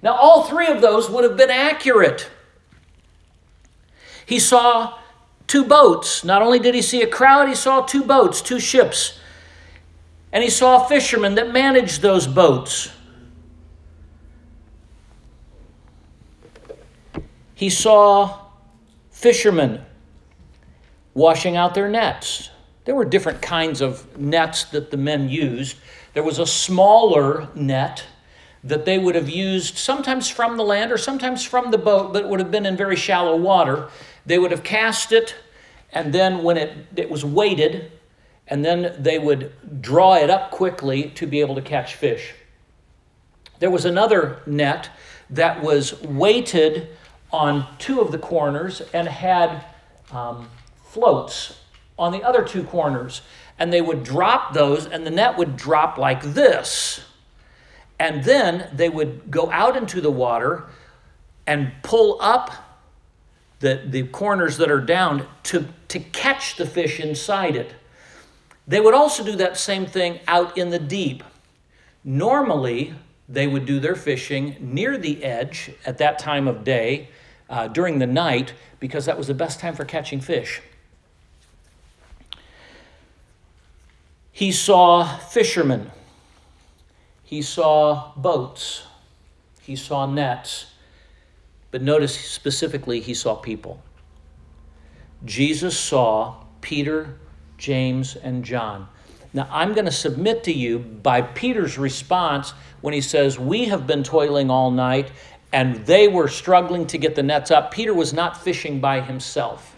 Now, 0.03 0.15
all 0.15 0.43
three 0.43 0.67
of 0.67 0.81
those 0.81 1.09
would 1.09 1.23
have 1.23 1.37
been 1.37 1.51
accurate. 1.51 2.29
He 4.27 4.39
saw 4.39 4.99
two 5.47 5.65
boats. 5.65 6.25
Not 6.25 6.43
only 6.43 6.59
did 6.59 6.75
he 6.75 6.83
see 6.83 7.03
a 7.03 7.07
crowd, 7.07 7.49
he 7.49 7.55
saw 7.55 7.83
two 7.83 8.03
boats, 8.03 8.43
two 8.43 8.59
ships. 8.59 9.19
And 10.33 10.43
he 10.43 10.51
saw 10.51 10.85
fishermen 10.85 11.37
that 11.37 11.53
managed 11.53 12.03
those 12.03 12.27
boats. 12.27 12.91
He 17.55 17.71
saw 17.71 18.41
fishermen 19.11 19.85
washing 21.15 21.57
out 21.57 21.75
their 21.75 21.89
nets. 21.89 22.51
There 22.85 22.95
were 22.95 23.05
different 23.05 23.41
kinds 23.41 23.81
of 23.81 24.19
nets 24.19 24.65
that 24.65 24.91
the 24.91 24.97
men 24.97 25.29
used. 25.29 25.77
There 26.15 26.25
was 26.25 26.41
a 26.41 26.47
smaller 26.47 27.49
net 27.55 28.05
that 28.65 28.85
they 28.85 28.99
would 28.99 29.15
have 29.15 29.29
used 29.29 29.77
sometimes 29.77 30.29
from 30.29 30.57
the 30.57 30.63
land 30.63 30.93
or 30.93 30.99
sometimes 30.99 31.45
from 31.45 31.71
the 31.71 31.79
boat, 31.79 32.13
but 32.13 32.25
it 32.25 32.29
would 32.29 32.41
have 32.41 32.51
been 32.51 32.67
in 32.67 32.77
very 32.77 32.97
shallow 32.97 33.37
water. 33.37 33.89
They 34.25 34.39
would 34.39 34.51
have 34.51 34.63
cast 34.63 35.13
it, 35.13 35.35
and 35.93 36.13
then 36.13 36.43
when 36.43 36.57
it, 36.57 36.87
it 36.97 37.11
was 37.11 37.25
weighted, 37.25 37.91
and 38.47 38.65
then 38.65 38.95
they 38.99 39.19
would 39.19 39.83
draw 39.83 40.15
it 40.15 40.31
up 40.31 40.51
quickly 40.51 41.11
to 41.11 41.27
be 41.27 41.41
able 41.41 41.55
to 41.57 41.63
catch 41.63 41.95
fish. 41.95 42.35
There 43.59 43.71
was 43.71 43.85
another 43.85 44.43
net 44.47 44.91
that 45.31 45.63
was 45.63 46.01
weighted 46.03 46.89
on 47.33 47.67
two 47.79 48.01
of 48.01 48.13
the 48.13 48.19
corners 48.19 48.83
and 48.93 49.09
had 49.09 49.65
um, 50.13 50.49
floats 50.85 51.59
on 51.99 52.13
the 52.13 52.23
other 52.23 52.45
two 52.45 52.65
corners. 52.65 53.23
And 53.59 53.73
they 53.73 53.81
would 53.81 54.03
drop 54.03 54.55
those, 54.55 54.87
and 54.87 55.07
the 55.07 55.11
net 55.11 55.39
would 55.39 55.57
drop 55.57 55.97
like 55.97 56.23
this. 56.23 57.01
And 58.03 58.25
then 58.25 58.69
they 58.73 58.89
would 58.89 59.31
go 59.31 59.49
out 59.53 59.77
into 59.77 60.01
the 60.01 60.11
water 60.11 60.65
and 61.47 61.71
pull 61.85 62.21
up 62.21 62.51
the, 63.61 63.81
the 63.87 64.09
corners 64.09 64.57
that 64.57 64.73
are 64.73 64.81
down 64.81 65.29
to, 65.45 65.69
to 65.87 66.01
catch 66.01 66.57
the 66.57 66.67
fish 66.67 66.99
inside 66.99 67.55
it. 67.55 67.77
They 68.67 68.81
would 68.81 68.93
also 68.93 69.23
do 69.23 69.37
that 69.37 69.57
same 69.57 69.87
thing 69.87 70.19
out 70.27 70.59
in 70.59 70.71
the 70.71 70.81
deep. 70.81 71.23
Normally, 72.03 72.93
they 73.29 73.47
would 73.47 73.67
do 73.67 73.79
their 73.79 73.95
fishing 73.95 74.57
near 74.59 74.99
the 74.99 75.23
edge 75.23 75.71
at 75.87 75.99
that 75.99 76.19
time 76.19 76.49
of 76.49 76.65
day 76.65 77.09
uh, 77.49 77.69
during 77.69 78.01
the 78.01 78.07
night 78.09 78.53
because 78.81 79.07
that 79.07 79.17
was 79.17 79.29
the 79.29 79.35
best 79.35 79.61
time 79.61 79.77
for 79.77 79.85
catching 79.85 80.21
fish. 80.21 80.61
He 84.33 84.51
saw 84.51 85.19
fishermen, 85.19 85.93
he 87.33 87.41
saw 87.41 88.13
boats, 88.15 88.83
he 89.63 89.75
saw 89.75 90.05
nets, 90.05 90.67
but 91.71 91.81
notice 91.81 92.15
specifically, 92.15 93.01
he 93.01 93.15
saw 93.15 93.35
people. 93.35 93.83
Jesus 95.25 95.79
saw 95.79 96.45
Peter, 96.61 97.19
James, 97.57 98.17
and 98.17 98.45
John. 98.45 98.87
Now, 99.33 99.49
I'm 99.51 99.73
going 99.73 99.87
to 99.87 99.91
submit 99.91 100.45
to 100.45 100.53
you 100.53 100.79
by 100.79 101.23
Peter's 101.23 101.79
response 101.79 102.51
when 102.83 102.93
he 102.93 103.01
says, 103.01 103.39
We 103.39 103.65
have 103.65 103.87
been 103.87 104.05
toiling 104.05 104.51
all 104.51 104.71
night, 104.71 105.11
and 105.55 105.87
they 105.87 106.09
were 106.09 106.29
struggling 106.29 106.87
to 106.89 106.99
get 106.99 107.15
the 107.15 107.23
nets 107.23 107.51
up. 107.51 107.71
Peter 107.71 107.95
was 107.95 108.13
not 108.13 108.43
fishing 108.45 108.79
by 108.79 109.01
himself. 109.01 109.75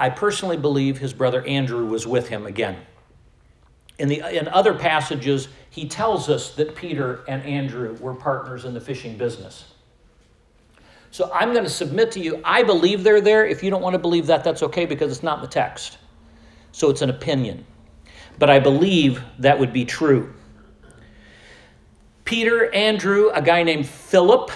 I 0.00 0.10
personally 0.10 0.56
believe 0.56 0.98
his 0.98 1.14
brother 1.14 1.46
Andrew 1.46 1.86
was 1.86 2.04
with 2.04 2.28
him 2.28 2.46
again. 2.46 2.78
In, 3.96 4.08
the, 4.08 4.36
in 4.36 4.48
other 4.48 4.74
passages, 4.74 5.46
he 5.70 5.88
tells 5.88 6.28
us 6.28 6.54
that 6.56 6.74
Peter 6.74 7.24
and 7.28 7.42
Andrew 7.42 7.96
were 8.00 8.14
partners 8.14 8.64
in 8.64 8.74
the 8.74 8.80
fishing 8.80 9.16
business. 9.16 9.72
So 11.10 11.30
I'm 11.32 11.52
going 11.52 11.64
to 11.64 11.70
submit 11.70 12.12
to 12.12 12.20
you, 12.20 12.40
I 12.44 12.62
believe 12.62 13.02
they're 13.02 13.20
there. 13.20 13.46
If 13.46 13.62
you 13.62 13.70
don't 13.70 13.82
want 13.82 13.94
to 13.94 13.98
believe 13.98 14.26
that, 14.26 14.44
that's 14.44 14.62
okay 14.62 14.84
because 14.84 15.10
it's 15.10 15.22
not 15.22 15.38
in 15.38 15.42
the 15.42 15.48
text. 15.48 15.98
So 16.72 16.90
it's 16.90 17.02
an 17.02 17.10
opinion. 17.10 17.64
But 18.38 18.50
I 18.50 18.60
believe 18.60 19.22
that 19.38 19.58
would 19.58 19.72
be 19.72 19.84
true. 19.84 20.32
Peter, 22.24 22.72
Andrew, 22.74 23.30
a 23.32 23.40
guy 23.40 23.62
named 23.62 23.86
Philip, 23.86 24.50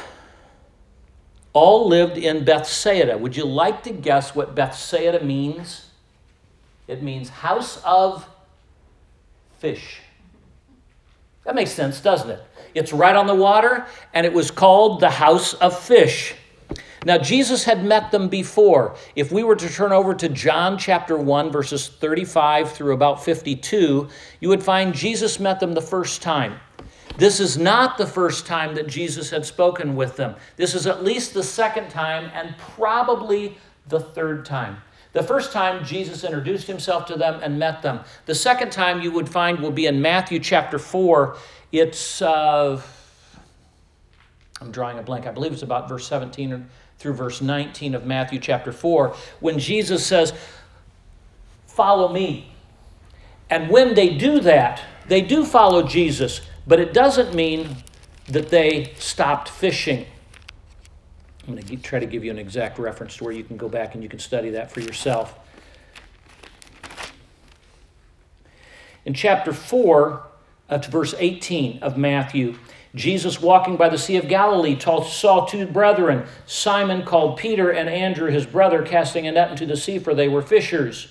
all 1.55 1.89
lived 1.89 2.19
in 2.19 2.45
Bethsaida. 2.45 3.17
Would 3.17 3.37
you 3.37 3.45
like 3.45 3.83
to 3.85 3.93
guess 3.93 4.35
what 4.35 4.55
Bethsaida 4.55 5.25
means? 5.25 5.87
It 6.87 7.03
means 7.03 7.29
house 7.29 7.81
of 7.85 8.29
fish. 9.59 10.01
That 11.45 11.55
makes 11.55 11.73
sense, 11.73 12.01
doesn't 12.01 12.31
it? 12.31 12.43
It's 12.75 12.93
right 12.93 13.17
on 13.17 13.27
the 13.27 13.35
water, 13.35 13.87
and 14.15 14.25
it 14.25 14.33
was 14.33 14.51
called 14.51 15.01
the 15.01 15.11
house 15.11 15.55
of 15.55 15.79
fish. 15.79 16.35
Now, 17.05 17.19
Jesus 17.19 17.65
had 17.65 17.85
met 17.85 18.13
them 18.13 18.29
before. 18.29 18.95
If 19.17 19.33
we 19.33 19.43
were 19.43 19.57
to 19.57 19.69
turn 19.69 19.91
over 19.91 20.15
to 20.15 20.29
John 20.29 20.79
chapter 20.79 21.17
1, 21.17 21.51
verses 21.51 21.89
35 21.89 22.73
through 22.73 22.95
about 22.95 23.25
52, 23.25 24.09
you 24.41 24.49
would 24.49 24.63
find 24.63 24.95
Jesus 24.95 25.41
met 25.41 25.59
them 25.59 25.73
the 25.73 25.83
first 25.83 26.23
time. 26.23 26.61
This 27.19 27.41
is 27.41 27.59
not 27.59 27.99
the 27.99 28.07
first 28.07 28.47
time 28.47 28.75
that 28.77 28.87
Jesus 28.87 29.31
had 29.31 29.45
spoken 29.45 29.97
with 29.97 30.17
them. 30.17 30.37
This 30.57 30.75
is 30.75 30.87
at 30.87 31.03
least 31.03 31.35
the 31.35 31.43
second 31.43 31.91
time 31.91 32.31
and 32.35 32.57
probably 32.57 33.59
the 33.89 34.01
third 34.01 34.47
time. 34.47 34.79
The 35.13 35.23
first 35.23 35.53
time 35.53 35.85
Jesus 35.85 36.25
introduced 36.25 36.67
himself 36.67 37.07
to 37.07 37.17
them 37.17 37.41
and 37.43 37.59
met 37.59 37.83
them. 37.83 38.01
The 38.27 38.35
second 38.35 38.73
time 38.73 39.03
you 39.03 39.13
would 39.13 39.29
find 39.29 39.61
will 39.61 39.71
be 39.71 39.87
in 39.87 40.01
Matthew 40.01 40.39
chapter 40.39 40.79
4. 40.79 41.37
It's, 41.71 42.23
uh, 42.23 42.81
I'm 44.61 44.71
drawing 44.71 44.99
a 44.99 45.03
blank, 45.03 45.27
I 45.27 45.31
believe 45.33 45.53
it's 45.53 45.63
about 45.63 45.89
verse 45.89 46.07
17 46.07 46.67
through 46.99 47.15
verse 47.15 47.41
19 47.41 47.95
of 47.95 48.07
Matthew 48.07 48.39
chapter 48.39 48.73
4, 48.73 49.15
when 49.41 49.59
Jesus 49.59 50.07
says, 50.07 50.33
Follow 51.67 52.13
me. 52.13 52.53
And 53.51 53.71
when 53.71 53.95
they 53.95 54.11
do 54.17 54.41
that, 54.41 54.83
they 55.09 55.21
do 55.21 55.45
follow 55.45 55.83
Jesus, 55.83 56.43
but 56.67 56.81
it 56.81 56.95
doesn't 56.95 57.35
mean 57.35 57.77
that 58.29 58.51
they 58.51 58.93
stopped 58.99 59.49
fishing. 59.49 60.07
I'm 61.47 61.55
going 61.55 61.65
to 61.65 61.77
try 61.77 61.99
to 61.99 62.07
give 62.07 62.25
you 62.25 62.31
an 62.31 62.39
exact 62.39 62.79
reference 62.79 63.17
to 63.17 63.25
where 63.25 63.33
you 63.33 63.43
can 63.43 63.57
go 63.57 63.69
back 63.69 63.95
and 63.95 64.03
you 64.03 64.09
can 64.09 64.21
study 64.21 64.51
that 64.51 64.71
for 64.71 64.81
yourself. 64.81 65.39
In 69.05 69.15
chapter 69.15 69.53
4, 69.53 70.23
uh, 70.69 70.79
to 70.79 70.91
verse 70.91 71.15
18 71.19 71.81
of 71.83 71.99
Matthew, 71.99 72.57
Jesus, 72.95 73.41
walking 73.41 73.77
by 73.77 73.89
the 73.89 73.99
Sea 73.99 74.17
of 74.17 74.29
Galilee, 74.29 74.79
saw 74.79 75.47
two 75.47 75.67
brethren, 75.67 76.27
Simon 76.47 77.05
called 77.05 77.39
Peter 77.39 77.71
and 77.71 77.89
Andrew 77.89 78.31
his 78.31 78.47
brother, 78.47 78.83
casting 78.83 79.27
a 79.27 79.33
net 79.33 79.51
into 79.51 79.67
the 79.67 79.77
sea, 79.77 79.99
for 79.99 80.15
they 80.15 80.29
were 80.29 80.43
fishers. 80.43 81.09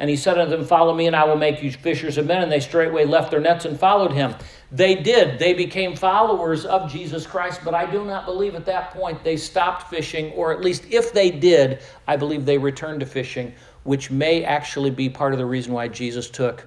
And 0.00 0.08
he 0.08 0.16
said 0.16 0.38
unto 0.38 0.56
them, 0.56 0.64
Follow 0.64 0.94
me, 0.94 1.06
and 1.06 1.14
I 1.14 1.24
will 1.24 1.36
make 1.36 1.62
you 1.62 1.70
fishers 1.70 2.16
of 2.16 2.26
men. 2.26 2.42
And 2.42 2.50
they 2.50 2.58
straightway 2.58 3.04
left 3.04 3.30
their 3.30 3.38
nets 3.38 3.66
and 3.66 3.78
followed 3.78 4.12
him. 4.12 4.34
They 4.72 4.94
did. 4.94 5.38
They 5.38 5.52
became 5.52 5.94
followers 5.94 6.64
of 6.64 6.90
Jesus 6.90 7.26
Christ, 7.26 7.60
but 7.62 7.74
I 7.74 7.84
do 7.84 8.02
not 8.06 8.24
believe 8.24 8.54
at 8.54 8.64
that 8.64 8.92
point 8.92 9.22
they 9.22 9.36
stopped 9.36 9.90
fishing, 9.90 10.32
or 10.32 10.52
at 10.52 10.62
least 10.62 10.84
if 10.90 11.12
they 11.12 11.30
did, 11.30 11.82
I 12.08 12.16
believe 12.16 12.46
they 12.46 12.56
returned 12.56 13.00
to 13.00 13.06
fishing, 13.06 13.52
which 13.82 14.10
may 14.10 14.42
actually 14.42 14.90
be 14.90 15.10
part 15.10 15.34
of 15.34 15.38
the 15.38 15.44
reason 15.44 15.74
why 15.74 15.88
Jesus 15.88 16.30
took 16.30 16.66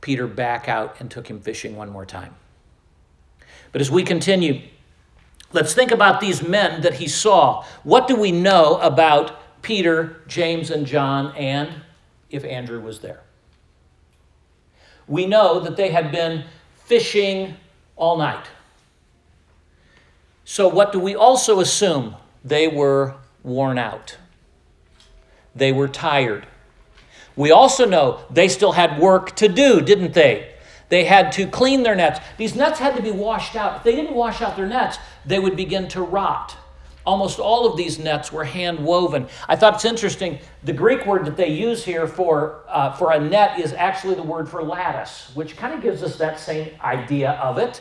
Peter 0.00 0.26
back 0.26 0.68
out 0.68 0.96
and 0.98 1.08
took 1.08 1.28
him 1.28 1.40
fishing 1.40 1.76
one 1.76 1.88
more 1.88 2.04
time. 2.04 2.34
But 3.70 3.80
as 3.80 3.92
we 3.92 4.02
continue, 4.02 4.62
let's 5.52 5.72
think 5.72 5.92
about 5.92 6.20
these 6.20 6.42
men 6.42 6.80
that 6.80 6.94
he 6.94 7.06
saw. 7.06 7.64
What 7.84 8.08
do 8.08 8.16
we 8.16 8.32
know 8.32 8.78
about 8.78 9.62
Peter, 9.62 10.22
James, 10.26 10.70
and 10.70 10.84
John, 10.84 11.32
and 11.36 11.72
if 12.32 12.44
Andrew 12.44 12.80
was 12.80 13.00
there? 13.00 13.20
We 15.06 15.26
know 15.26 15.60
that 15.60 15.76
they 15.76 15.90
had 15.90 16.10
been 16.10 16.44
fishing 16.84 17.54
all 17.96 18.16
night. 18.16 18.46
So, 20.44 20.68
what 20.68 20.92
do 20.92 20.98
we 20.98 21.14
also 21.14 21.60
assume? 21.60 22.16
They 22.44 22.66
were 22.66 23.14
worn 23.42 23.78
out, 23.78 24.16
they 25.54 25.72
were 25.72 25.88
tired. 25.88 26.46
We 27.34 27.50
also 27.50 27.86
know 27.86 28.20
they 28.30 28.48
still 28.48 28.72
had 28.72 28.98
work 28.98 29.34
to 29.36 29.48
do, 29.48 29.80
didn't 29.80 30.12
they? 30.12 30.52
They 30.90 31.04
had 31.04 31.32
to 31.32 31.46
clean 31.46 31.82
their 31.82 31.94
nets. 31.94 32.20
These 32.36 32.54
nets 32.54 32.78
had 32.78 32.94
to 32.96 33.02
be 33.02 33.10
washed 33.10 33.56
out. 33.56 33.78
If 33.78 33.82
they 33.84 33.96
didn't 33.96 34.14
wash 34.14 34.42
out 34.42 34.56
their 34.56 34.66
nets, 34.66 34.98
they 35.24 35.38
would 35.38 35.56
begin 35.56 35.88
to 35.88 36.02
rot. 36.02 36.54
Almost 37.04 37.38
all 37.38 37.66
of 37.66 37.76
these 37.76 37.98
nets 37.98 38.32
were 38.32 38.44
hand 38.44 38.84
woven. 38.84 39.26
I 39.48 39.56
thought 39.56 39.74
it's 39.74 39.84
interesting. 39.84 40.38
The 40.64 40.72
Greek 40.72 41.06
word 41.06 41.24
that 41.26 41.36
they 41.36 41.48
use 41.48 41.84
here 41.84 42.06
for, 42.06 42.60
uh, 42.68 42.92
for 42.92 43.12
a 43.12 43.18
net 43.20 43.58
is 43.58 43.72
actually 43.72 44.14
the 44.14 44.22
word 44.22 44.48
for 44.48 44.62
lattice, 44.62 45.30
which 45.34 45.56
kind 45.56 45.74
of 45.74 45.82
gives 45.82 46.02
us 46.02 46.16
that 46.16 46.38
same 46.38 46.70
idea 46.80 47.32
of 47.32 47.58
it. 47.58 47.80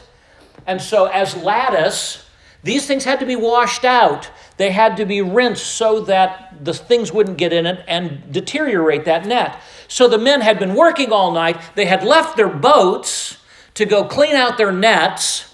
And 0.67 0.81
so, 0.81 1.05
as 1.05 1.35
lattice, 1.37 2.29
these 2.63 2.85
things 2.85 3.05
had 3.05 3.19
to 3.19 3.25
be 3.25 3.35
washed 3.35 3.85
out. 3.85 4.29
They 4.57 4.71
had 4.71 4.97
to 4.97 5.05
be 5.05 5.21
rinsed 5.21 5.65
so 5.65 6.01
that 6.01 6.63
the 6.63 6.73
things 6.73 7.11
wouldn't 7.11 7.37
get 7.37 7.51
in 7.51 7.65
it 7.65 7.83
and 7.87 8.31
deteriorate 8.31 9.05
that 9.05 9.25
net. 9.25 9.59
So 9.87 10.07
the 10.07 10.19
men 10.19 10.41
had 10.41 10.59
been 10.59 10.75
working 10.75 11.11
all 11.11 11.31
night. 11.31 11.59
They 11.75 11.85
had 11.85 12.03
left 12.03 12.37
their 12.37 12.47
boats 12.47 13.37
to 13.73 13.85
go 13.85 14.03
clean 14.03 14.35
out 14.35 14.57
their 14.57 14.71
nets. 14.71 15.50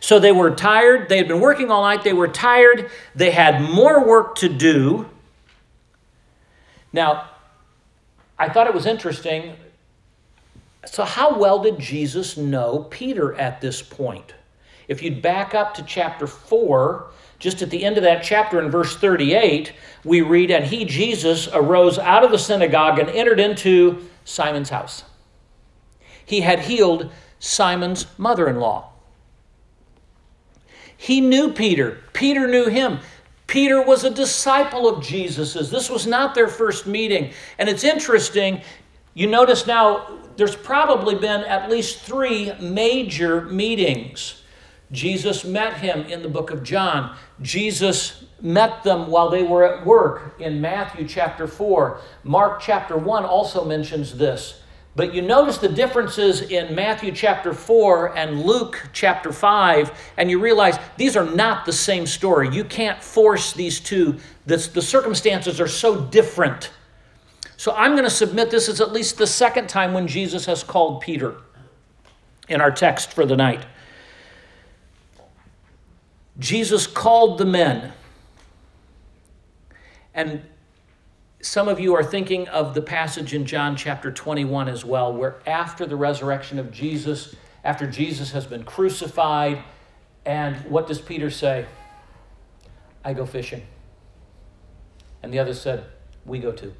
So 0.00 0.18
they 0.18 0.32
were 0.32 0.50
tired. 0.50 1.08
They 1.08 1.18
had 1.18 1.28
been 1.28 1.40
working 1.40 1.70
all 1.70 1.82
night. 1.82 2.04
They 2.04 2.12
were 2.12 2.28
tired. 2.28 2.90
They 3.14 3.30
had 3.30 3.62
more 3.62 4.06
work 4.06 4.36
to 4.36 4.48
do. 4.48 5.08
Now, 6.92 7.30
I 8.38 8.48
thought 8.48 8.66
it 8.66 8.74
was 8.74 8.86
interesting. 8.86 9.54
So, 10.84 11.04
how 11.04 11.38
well 11.38 11.58
did 11.58 11.78
Jesus 11.78 12.36
know 12.36 12.86
Peter 12.90 13.34
at 13.34 13.60
this 13.60 13.82
point? 13.82 14.34
If 14.88 15.02
you'd 15.02 15.20
back 15.20 15.54
up 15.54 15.74
to 15.74 15.82
chapter 15.82 16.26
4, 16.26 17.10
just 17.38 17.60
at 17.60 17.70
the 17.70 17.84
end 17.84 17.96
of 17.96 18.04
that 18.04 18.22
chapter 18.22 18.60
in 18.60 18.70
verse 18.70 18.96
38, 18.96 19.72
we 20.04 20.22
read, 20.22 20.50
And 20.50 20.64
he, 20.64 20.84
Jesus, 20.84 21.48
arose 21.52 21.98
out 21.98 22.24
of 22.24 22.30
the 22.30 22.38
synagogue 22.38 22.98
and 22.98 23.08
entered 23.10 23.40
into 23.40 24.06
Simon's 24.24 24.70
house. 24.70 25.04
He 26.24 26.40
had 26.40 26.60
healed 26.60 27.10
Simon's 27.38 28.06
mother 28.18 28.48
in 28.48 28.58
law. 28.60 28.92
He 30.96 31.20
knew 31.20 31.52
Peter, 31.52 31.98
Peter 32.12 32.46
knew 32.46 32.66
him. 32.66 33.00
Peter 33.46 33.80
was 33.80 34.02
a 34.02 34.10
disciple 34.10 34.88
of 34.88 35.04
Jesus's. 35.04 35.70
This 35.70 35.88
was 35.88 36.06
not 36.06 36.34
their 36.34 36.48
first 36.48 36.86
meeting. 36.86 37.32
And 37.58 37.68
it's 37.68 37.84
interesting, 37.84 38.60
you 39.14 39.28
notice 39.28 39.66
now 39.68 40.18
there's 40.36 40.56
probably 40.56 41.14
been 41.14 41.42
at 41.44 41.70
least 41.70 42.00
three 42.00 42.52
major 42.60 43.42
meetings 43.42 44.42
Jesus 44.92 45.44
met 45.44 45.74
him 45.74 46.02
in 46.02 46.22
the 46.22 46.28
book 46.28 46.50
of 46.50 46.62
John. 46.62 47.16
Jesus 47.42 48.24
met 48.40 48.84
them 48.84 49.08
while 49.08 49.28
they 49.28 49.42
were 49.42 49.64
at 49.64 49.84
work 49.84 50.36
in 50.38 50.60
Matthew 50.60 51.08
chapter 51.08 51.48
4. 51.48 52.00
Mark 52.22 52.60
chapter 52.60 52.96
1 52.96 53.24
also 53.24 53.64
mentions 53.64 54.16
this. 54.16 54.60
But 54.96 55.12
you 55.12 55.20
notice 55.20 55.58
the 55.58 55.68
differences 55.68 56.40
in 56.40 56.74
Matthew 56.74 57.12
chapter 57.12 57.52
4 57.52 58.16
and 58.16 58.42
Luke 58.42 58.88
chapter 58.94 59.30
5, 59.30 59.92
and 60.16 60.30
you 60.30 60.40
realize 60.40 60.78
these 60.96 61.18
are 61.18 61.30
not 61.30 61.66
the 61.66 61.72
same 61.72 62.06
story. 62.06 62.48
You 62.48 62.64
can't 62.64 63.02
force 63.02 63.52
these 63.52 63.78
two, 63.78 64.16
this, 64.46 64.68
the 64.68 64.80
circumstances 64.80 65.60
are 65.60 65.68
so 65.68 66.00
different. 66.00 66.70
So 67.58 67.72
I'm 67.72 67.92
going 67.92 68.04
to 68.04 68.10
submit 68.10 68.50
this 68.50 68.70
is 68.70 68.80
at 68.80 68.90
least 68.90 69.18
the 69.18 69.26
second 69.26 69.68
time 69.68 69.92
when 69.92 70.06
Jesus 70.08 70.46
has 70.46 70.64
called 70.64 71.02
Peter 71.02 71.36
in 72.48 72.62
our 72.62 72.70
text 72.70 73.12
for 73.12 73.26
the 73.26 73.36
night. 73.36 73.66
Jesus 76.38 76.86
called 76.86 77.36
the 77.36 77.44
men. 77.44 77.92
And 80.14 80.42
some 81.46 81.68
of 81.68 81.78
you 81.78 81.94
are 81.94 82.02
thinking 82.02 82.48
of 82.48 82.74
the 82.74 82.82
passage 82.82 83.32
in 83.32 83.46
John 83.46 83.76
chapter 83.76 84.10
21 84.10 84.68
as 84.68 84.84
well, 84.84 85.12
where 85.12 85.36
after 85.46 85.86
the 85.86 85.94
resurrection 85.94 86.58
of 86.58 86.72
Jesus, 86.72 87.36
after 87.62 87.86
Jesus 87.86 88.32
has 88.32 88.46
been 88.46 88.64
crucified, 88.64 89.62
and 90.24 90.56
what 90.68 90.88
does 90.88 91.00
Peter 91.00 91.30
say? 91.30 91.66
I 93.04 93.14
go 93.14 93.24
fishing. 93.24 93.62
And 95.22 95.32
the 95.32 95.38
others 95.38 95.60
said, 95.60 95.84
We 96.24 96.40
go 96.40 96.50
too. 96.50 96.74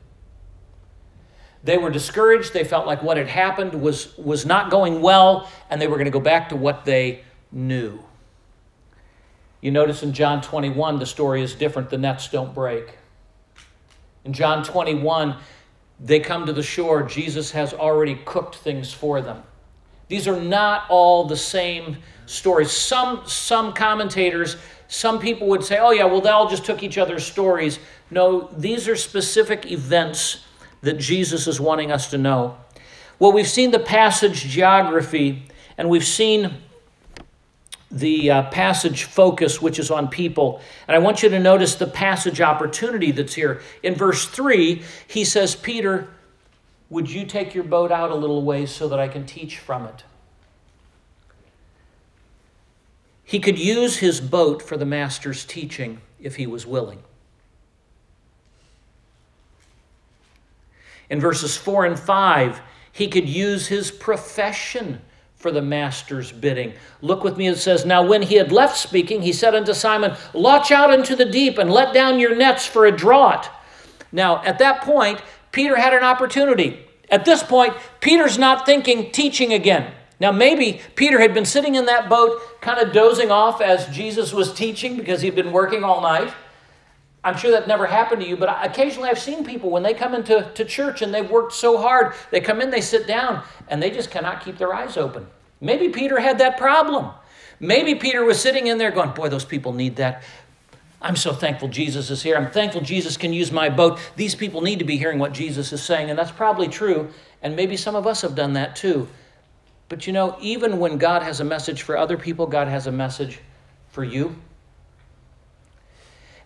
They 1.63 1.79
were 1.79 1.91
discouraged. 1.91 2.53
They 2.53 2.65
felt 2.65 2.87
like 2.87 3.05
what 3.05 3.17
had 3.17 3.29
happened 3.29 3.81
was, 3.81 4.19
was 4.19 4.45
not 4.45 4.71
going 4.71 5.01
well, 5.01 5.49
and 5.71 5.81
they 5.81 5.87
were 5.87 5.97
going 5.97 6.07
to 6.07 6.11
go 6.11 6.21
back 6.21 6.49
to 6.49 6.57
what 6.57 6.85
they 6.85 7.23
knew. 7.53 8.01
You 9.61 9.71
notice 9.71 10.03
in 10.03 10.13
John 10.13 10.43
21, 10.43 10.99
the 10.99 11.07
story 11.07 11.43
is 11.43 11.55
different. 11.55 11.91
The 11.91 11.99
nets 11.99 12.29
don't 12.29 12.53
break. 12.53 12.99
In 14.27 14.33
John 14.33 14.65
21, 14.65 15.37
they 16.01 16.19
come 16.19 16.47
to 16.47 16.53
the 16.53 16.63
shore. 16.63 17.05
Jesus 17.05 17.53
has 17.53 17.73
already 17.73 18.17
cooked 18.25 18.57
things 18.57 18.93
for 18.93 19.23
them. 19.23 19.45
These 20.09 20.27
are 20.27 20.41
not 20.41 20.85
all 20.91 21.27
the 21.27 21.37
same 21.37 21.99
stories. 22.27 22.73
Some, 22.73 23.23
some 23.27 23.73
commentators, 23.73 24.57
some 24.89 25.21
people 25.21 25.47
would 25.47 25.63
say, 25.65 25.79
oh, 25.79 25.93
yeah, 25.93 26.07
well, 26.07 26.21
they 26.21 26.31
all 26.31 26.51
just 26.51 26.65
took 26.65 26.83
each 26.83 26.99
other's 26.99 27.25
stories. 27.25 27.79
No, 28.11 28.51
these 28.57 28.89
are 28.89 28.97
specific 28.97 29.71
events 29.71 30.45
that 30.81 30.99
Jesus 30.99 31.47
is 31.47 31.61
wanting 31.61 31.93
us 31.93 32.11
to 32.11 32.19
know. 32.19 32.59
Well, 33.21 33.31
we've 33.31 33.49
seen 33.49 33.71
the 33.71 33.79
passage 33.79 34.43
geography, 34.43 35.45
and 35.79 35.89
we've 35.89 36.05
seen 36.05 36.53
the 37.91 38.31
uh, 38.31 38.43
passage 38.51 39.05
focus, 39.05 39.63
which 39.63 39.79
is 39.79 39.91
on 39.91 40.09
people. 40.09 40.61
And 40.89 40.97
I 40.97 40.99
want 40.99 41.23
you 41.23 41.29
to 41.29 41.39
notice 41.39 41.77
the 41.77 41.87
passage 41.87 42.41
opportunity 42.41 43.13
that's 43.13 43.35
here. 43.35 43.63
In 43.83 43.95
verse 43.95 44.27
3, 44.27 44.83
he 45.07 45.25
says, 45.25 45.55
Peter, 45.55 46.09
would 46.91 47.11
you 47.11 47.25
take 47.25 47.55
your 47.55 47.65
boat 47.65 47.93
out 47.93 48.11
a 48.11 48.15
little 48.15 48.43
ways 48.43 48.71
so 48.71 48.89
that 48.89 48.99
I 48.99 49.09
can 49.09 49.25
teach 49.25 49.59
from 49.59 49.87
it? 49.87 50.05
He 53.23 53.41
could 53.41 53.59
use 53.59 53.97
his 53.97 54.21
boat 54.21 54.63
for 54.63 54.77
the 54.77 54.87
master's 54.87 55.45
teaching 55.45 56.01
if 56.21 56.37
he 56.37 56.47
was 56.47 56.65
willing. 56.65 57.03
In 61.11 61.21
verses 61.21 61.57
4 61.57 61.87
and 61.87 61.99
5, 61.99 62.61
he 62.93 63.09
could 63.09 63.29
use 63.29 63.67
his 63.67 63.91
profession 63.91 65.01
for 65.47 65.53
the 65.53 65.63
master's 65.63 66.33
bidding. 66.33 66.75
Look 67.03 67.23
with 67.23 67.37
me, 67.37 67.47
it 67.47 67.59
says, 67.59 67.87
Now 67.87 68.05
when 68.05 68.23
he 68.23 68.35
had 68.35 68.51
left 68.51 68.77
speaking, 68.77 69.23
he 69.23 69.33
said 69.33 69.55
unto 69.55 69.75
Simon, 69.75 70.17
Launch 70.35 70.73
out 70.73 70.93
into 70.93 71.15
the 71.15 71.25
deep 71.25 71.57
and 71.57 71.71
let 71.71 71.95
down 71.95 72.19
your 72.19 72.35
nets 72.35 72.67
for 72.67 72.85
a 72.85 72.91
draught. 72.91 73.49
Now, 74.11 74.43
at 74.43 74.59
that 74.59 74.83
point, 74.83 75.23
Peter 75.53 75.77
had 75.77 75.95
an 75.95 76.03
opportunity. 76.03 76.85
At 77.13 77.25
this 77.25 77.45
point, 77.45 77.75
Peter's 78.01 78.39
not 78.39 78.67
thinking 78.67 79.13
teaching 79.13 79.53
again. 79.53 79.93
Now, 80.19 80.33
maybe 80.33 80.81
Peter 80.97 81.21
had 81.21 81.33
been 81.33 81.45
sitting 81.45 81.77
in 81.77 81.87
that 81.87 82.09
boat, 82.09 82.61
kind 82.61 82.81
of 82.81 82.93
dozing 82.93 83.31
off 83.31 83.61
as 83.61 83.87
Jesus 83.95 84.33
was 84.33 84.53
teaching 84.53 84.97
because 84.97 85.21
he'd 85.21 85.37
been 85.37 85.53
working 85.53 85.85
all 85.85 86.01
night. 86.01 86.35
I'm 87.27 87.37
sure 87.37 87.51
that 87.51 87.67
never 87.67 87.87
happened 87.87 88.23
to 88.23 88.29
you, 88.29 88.37
but 88.37 88.57
occasionally 88.65 89.11
I've 89.11 89.19
seen 89.19 89.45
people 89.45 89.69
when 89.69 89.83
they 89.83 89.95
come 89.95 90.15
into 90.15 90.49
to 90.55 90.65
church 90.65 91.03
and 91.03 91.13
they've 91.13 91.29
worked 91.29 91.53
so 91.53 91.77
hard, 91.79 92.15
they 92.31 92.41
come 92.41 92.61
in, 92.61 92.71
they 92.71 92.81
sit 92.81 93.09
down, 93.09 93.43
and 93.67 93.83
they 93.83 93.91
just 93.91 94.13
cannot 94.13 94.45
keep 94.45 94.59
their 94.59 94.73
eyes 94.73 94.97
open. 94.97 95.27
Maybe 95.61 95.89
Peter 95.89 96.21
had 96.21 96.39
that 96.39 96.59
problem. 96.59 97.13
Maybe 97.59 97.95
Peter 97.95 98.25
was 98.25 98.41
sitting 98.41 98.67
in 98.67 98.79
there 98.79 98.91
going, 98.91 99.13
Boy, 99.13 99.29
those 99.29 99.45
people 99.45 99.73
need 99.73 99.97
that. 99.97 100.23
I'm 101.01 101.17
so 101.17 101.33
thankful 101.33 101.69
Jesus 101.69 102.11
is 102.11 102.23
here. 102.23 102.37
I'm 102.37 102.51
thankful 102.51 102.81
Jesus 102.81 103.17
can 103.17 103.33
use 103.33 103.53
my 103.53 103.69
boat. 103.69 103.99
These 104.17 104.35
people 104.35 104.63
need 104.63 104.79
to 104.79 104.85
be 104.85 104.97
hearing 104.97 105.19
what 105.19 105.33
Jesus 105.33 105.73
is 105.73 105.83
saying, 105.83 106.11
and 106.11 106.19
that's 106.19 106.31
probably 106.31 106.69
true. 106.69 107.11
And 107.43 107.55
maybe 107.55 107.77
some 107.77 107.95
of 107.95 108.07
us 108.07 108.23
have 108.23 108.35
done 108.35 108.55
that 108.55 108.77
too. 108.77 109.09
But 109.89 110.07
you 110.07 110.13
know, 110.13 110.37
even 110.41 110.79
when 110.79 110.99
God 110.99 111.23
has 111.23 111.41
a 111.41 111.45
message 111.45 111.83
for 111.83 111.97
other 111.97 112.17
people, 112.17 112.47
God 112.47 112.67
has 112.69 112.87
a 112.87 112.93
message 112.93 113.39
for 113.91 114.05
you. 114.05 114.37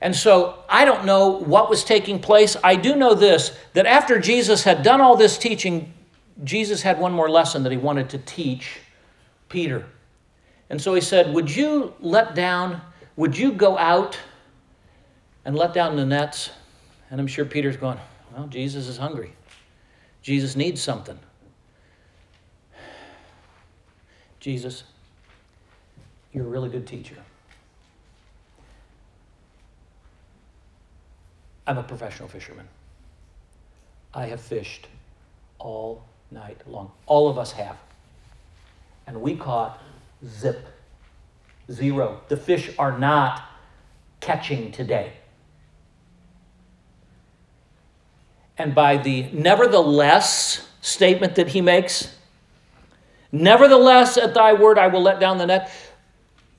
And 0.01 0.17
so 0.17 0.63
I 0.69 0.85
don't 0.85 1.05
know 1.05 1.29
what 1.29 1.71
was 1.71 1.85
taking 1.85 2.21
place. 2.21 2.57
I 2.65 2.77
do 2.77 2.97
know 2.97 3.15
this 3.15 3.57
that 3.75 3.87
after 3.87 4.19
Jesus 4.19 4.65
had 4.65 4.83
done 4.83 5.01
all 5.01 5.17
this 5.17 5.39
teaching, 5.39 5.93
Jesus 6.43 6.83
had 6.83 6.99
one 6.99 7.13
more 7.13 7.31
lesson 7.31 7.63
that 7.63 7.73
he 7.73 7.79
wanted 7.79 8.11
to 8.11 8.19
teach 8.19 8.81
Peter. 9.51 9.85
And 10.71 10.81
so 10.81 10.95
he 10.95 11.03
said, 11.03 11.35
Would 11.35 11.55
you 11.55 11.93
let 12.01 12.35
down, 12.35 12.81
would 13.17 13.37
you 13.37 13.53
go 13.53 13.77
out 13.77 14.19
and 15.45 15.55
let 15.55 15.75
down 15.75 15.97
the 15.97 16.07
nets? 16.07 16.51
And 17.11 17.21
I'm 17.21 17.27
sure 17.27 17.45
Peter's 17.45 17.77
going, 17.77 17.99
Well, 18.35 18.47
Jesus 18.47 18.89
is 18.89 18.97
hungry. 18.97 19.35
Jesus 20.23 20.57
needs 20.57 20.81
something. 20.81 21.19
Jesus, 24.39 24.85
you're 26.33 26.47
a 26.47 26.49
really 26.49 26.71
good 26.71 26.87
teacher. 26.87 27.17
I'm 31.67 31.77
a 31.77 31.83
professional 31.83 32.29
fisherman. 32.29 32.67
I 34.15 34.27
have 34.27 34.41
fished 34.41 34.89
all 35.59 36.05
night 36.31 36.61
long. 36.67 36.91
All 37.07 37.29
of 37.29 37.39
us 37.39 37.53
have. 37.53 37.77
And 39.11 39.21
we 39.23 39.35
caught 39.35 39.83
zip, 40.25 40.69
zero. 41.69 42.21
The 42.29 42.37
fish 42.37 42.71
are 42.79 42.97
not 42.97 43.43
catching 44.21 44.71
today. 44.71 45.15
And 48.57 48.73
by 48.73 48.99
the 48.99 49.25
nevertheless 49.33 50.69
statement 50.81 51.35
that 51.35 51.49
he 51.49 51.61
makes, 51.61 52.15
nevertheless 53.33 54.17
at 54.17 54.33
thy 54.33 54.53
word 54.53 54.79
I 54.79 54.87
will 54.87 55.03
let 55.03 55.19
down 55.19 55.39
the 55.39 55.47
net, 55.47 55.73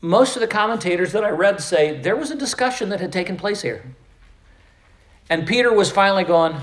most 0.02 0.36
of 0.36 0.42
the 0.42 0.48
commentators 0.48 1.14
that 1.14 1.24
I 1.24 1.30
read 1.30 1.62
say 1.62 2.02
there 2.02 2.18
was 2.18 2.32
a 2.32 2.36
discussion 2.36 2.90
that 2.90 3.00
had 3.00 3.14
taken 3.14 3.38
place 3.38 3.62
here. 3.62 3.96
And 5.30 5.48
Peter 5.48 5.72
was 5.72 5.90
finally 5.90 6.26
going, 6.26 6.58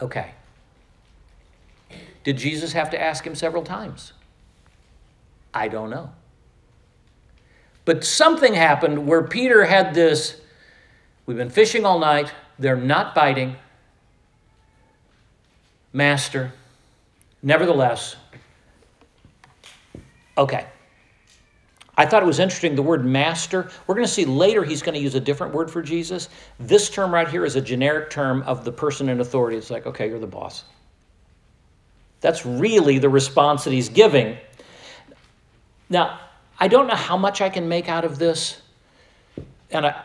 okay. 0.00 0.34
Did 2.22 2.36
Jesus 2.36 2.74
have 2.74 2.90
to 2.90 3.02
ask 3.02 3.26
him 3.26 3.34
several 3.34 3.64
times? 3.64 4.12
I 5.58 5.66
don't 5.66 5.90
know. 5.90 6.08
But 7.84 8.04
something 8.04 8.54
happened 8.54 9.08
where 9.08 9.24
Peter 9.24 9.64
had 9.64 9.92
this 9.92 10.40
we've 11.26 11.36
been 11.36 11.50
fishing 11.50 11.84
all 11.84 11.98
night, 11.98 12.32
they're 12.58 12.76
not 12.76 13.14
biting. 13.14 13.56
Master, 15.92 16.52
nevertheless, 17.42 18.14
okay. 20.36 20.66
I 21.96 22.06
thought 22.06 22.22
it 22.22 22.26
was 22.26 22.38
interesting 22.38 22.76
the 22.76 22.82
word 22.82 23.04
master. 23.04 23.68
We're 23.88 23.96
going 23.96 24.06
to 24.06 24.12
see 24.12 24.24
later 24.24 24.62
he's 24.62 24.82
going 24.82 24.94
to 24.94 25.00
use 25.00 25.16
a 25.16 25.20
different 25.20 25.52
word 25.52 25.68
for 25.68 25.82
Jesus. 25.82 26.28
This 26.60 26.88
term 26.88 27.12
right 27.12 27.26
here 27.26 27.44
is 27.44 27.56
a 27.56 27.60
generic 27.60 28.10
term 28.10 28.42
of 28.42 28.64
the 28.64 28.70
person 28.70 29.08
in 29.08 29.18
authority. 29.18 29.56
It's 29.56 29.70
like, 29.70 29.86
okay, 29.86 30.08
you're 30.08 30.20
the 30.20 30.26
boss. 30.28 30.62
That's 32.20 32.46
really 32.46 32.98
the 32.98 33.08
response 33.08 33.64
that 33.64 33.72
he's 33.72 33.88
giving. 33.88 34.38
Now, 35.88 36.20
I 36.58 36.68
don't 36.68 36.86
know 36.86 36.94
how 36.94 37.16
much 37.16 37.40
I 37.40 37.48
can 37.48 37.68
make 37.68 37.88
out 37.88 38.04
of 38.04 38.18
this. 38.18 38.60
And 39.70 39.86
I, 39.86 40.04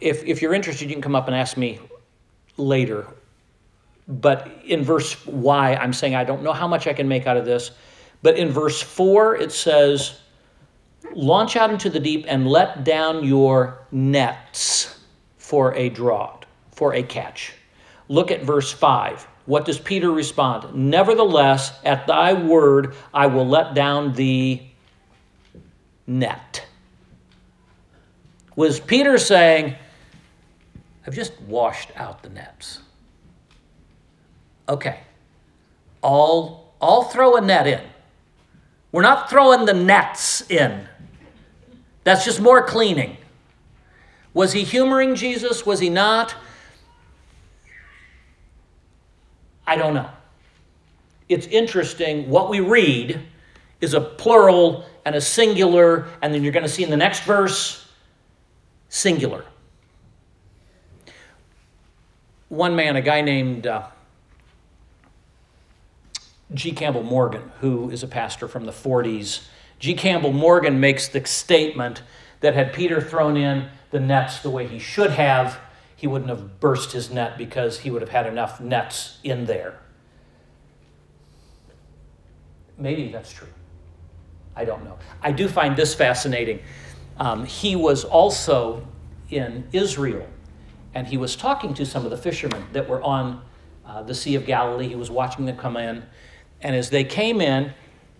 if, 0.00 0.24
if 0.24 0.42
you're 0.42 0.54
interested, 0.54 0.88
you 0.88 0.94
can 0.94 1.02
come 1.02 1.14
up 1.14 1.26
and 1.26 1.36
ask 1.36 1.56
me 1.56 1.78
later. 2.56 3.06
But 4.08 4.50
in 4.64 4.82
verse 4.82 5.24
Y, 5.26 5.74
I'm 5.74 5.92
saying 5.92 6.14
I 6.14 6.24
don't 6.24 6.42
know 6.42 6.52
how 6.52 6.68
much 6.68 6.86
I 6.86 6.92
can 6.92 7.08
make 7.08 7.26
out 7.26 7.36
of 7.36 7.44
this. 7.44 7.70
But 8.22 8.36
in 8.36 8.50
verse 8.50 8.80
4, 8.82 9.36
it 9.36 9.52
says, 9.52 10.20
Launch 11.14 11.56
out 11.56 11.70
into 11.70 11.90
the 11.90 12.00
deep 12.00 12.24
and 12.28 12.46
let 12.46 12.84
down 12.84 13.24
your 13.24 13.86
nets 13.90 15.00
for 15.36 15.74
a 15.74 15.90
draught, 15.90 16.44
for 16.70 16.94
a 16.94 17.02
catch. 17.02 17.52
Look 18.08 18.30
at 18.30 18.42
verse 18.42 18.72
5. 18.72 19.26
What 19.46 19.64
does 19.64 19.78
Peter 19.78 20.10
respond? 20.10 20.74
Nevertheless, 20.74 21.78
at 21.84 22.06
thy 22.06 22.32
word, 22.32 22.94
I 23.12 23.26
will 23.26 23.46
let 23.46 23.74
down 23.74 24.12
the 24.14 24.62
net. 26.06 26.66
Was 28.54 28.80
Peter 28.80 29.18
saying, 29.18 29.76
I've 31.06 31.14
just 31.14 31.40
washed 31.42 31.90
out 31.96 32.22
the 32.22 32.28
nets? 32.28 32.80
Okay, 34.68 35.00
I'll, 36.02 36.72
I'll 36.80 37.02
throw 37.02 37.36
a 37.36 37.40
net 37.40 37.66
in. 37.66 37.80
We're 38.92 39.02
not 39.02 39.30
throwing 39.30 39.64
the 39.64 39.74
nets 39.74 40.48
in. 40.50 40.86
That's 42.04 42.24
just 42.24 42.40
more 42.40 42.62
cleaning. 42.62 43.16
Was 44.34 44.52
he 44.52 44.64
humoring 44.64 45.14
Jesus? 45.14 45.64
Was 45.64 45.80
he 45.80 45.88
not? 45.88 46.34
I 49.66 49.76
don't 49.76 49.94
know. 49.94 50.10
It's 51.28 51.46
interesting. 51.46 52.28
What 52.28 52.50
we 52.50 52.60
read 52.60 53.20
is 53.80 53.94
a 53.94 54.00
plural 54.00 54.84
and 55.04 55.14
a 55.14 55.20
singular, 55.20 56.06
and 56.20 56.32
then 56.32 56.42
you're 56.42 56.52
going 56.52 56.64
to 56.64 56.68
see 56.68 56.84
in 56.84 56.90
the 56.90 56.96
next 56.96 57.24
verse, 57.24 57.86
singular. 58.88 59.44
One 62.48 62.76
man, 62.76 62.96
a 62.96 63.00
guy 63.00 63.22
named 63.22 63.66
uh, 63.66 63.86
G. 66.54 66.72
Campbell 66.72 67.02
Morgan, 67.02 67.50
who 67.60 67.90
is 67.90 68.02
a 68.02 68.06
pastor 68.06 68.46
from 68.46 68.66
the 68.66 68.72
40s, 68.72 69.46
G. 69.78 69.94
Campbell 69.94 70.32
Morgan 70.32 70.78
makes 70.78 71.08
the 71.08 71.24
statement 71.26 72.02
that 72.40 72.54
had 72.54 72.72
Peter 72.72 73.00
thrown 73.00 73.36
in 73.36 73.68
the 73.90 74.00
nets 74.00 74.40
the 74.40 74.50
way 74.50 74.66
he 74.66 74.78
should 74.78 75.10
have, 75.12 75.58
he 75.96 76.06
wouldn't 76.06 76.30
have 76.30 76.60
burst 76.60 76.92
his 76.92 77.10
net 77.10 77.38
because 77.38 77.80
he 77.80 77.90
would 77.90 78.02
have 78.02 78.10
had 78.10 78.26
enough 78.26 78.60
nets 78.60 79.18
in 79.22 79.46
there. 79.46 79.78
Maybe 82.76 83.08
that's 83.08 83.32
true. 83.32 83.48
I 84.54 84.64
don't 84.64 84.84
know. 84.84 84.98
I 85.22 85.32
do 85.32 85.48
find 85.48 85.76
this 85.76 85.94
fascinating. 85.94 86.60
Um, 87.18 87.44
he 87.44 87.76
was 87.76 88.04
also 88.04 88.86
in 89.30 89.66
Israel, 89.72 90.26
and 90.94 91.06
he 91.06 91.16
was 91.16 91.36
talking 91.36 91.74
to 91.74 91.86
some 91.86 92.04
of 92.04 92.10
the 92.10 92.16
fishermen 92.16 92.64
that 92.72 92.88
were 92.88 93.02
on 93.02 93.42
uh, 93.86 94.02
the 94.02 94.14
Sea 94.14 94.34
of 94.34 94.46
Galilee. 94.46 94.88
He 94.88 94.94
was 94.94 95.10
watching 95.10 95.46
them 95.46 95.56
come 95.56 95.76
in, 95.76 96.04
and 96.60 96.76
as 96.76 96.90
they 96.90 97.04
came 97.04 97.40
in, 97.40 97.72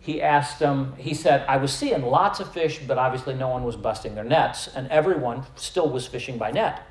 he 0.02 0.20
asked 0.20 0.58
them, 0.58 0.94
he 0.98 1.14
said, 1.14 1.44
I 1.46 1.58
was 1.58 1.72
seeing 1.72 2.02
lots 2.02 2.40
of 2.40 2.52
fish, 2.52 2.80
but 2.86 2.98
obviously 2.98 3.34
no 3.34 3.48
one 3.48 3.62
was 3.62 3.76
busting 3.76 4.16
their 4.16 4.24
nets, 4.24 4.68
and 4.74 4.88
everyone 4.88 5.44
still 5.54 5.88
was 5.88 6.08
fishing 6.08 6.38
by 6.38 6.50
net. 6.50 6.82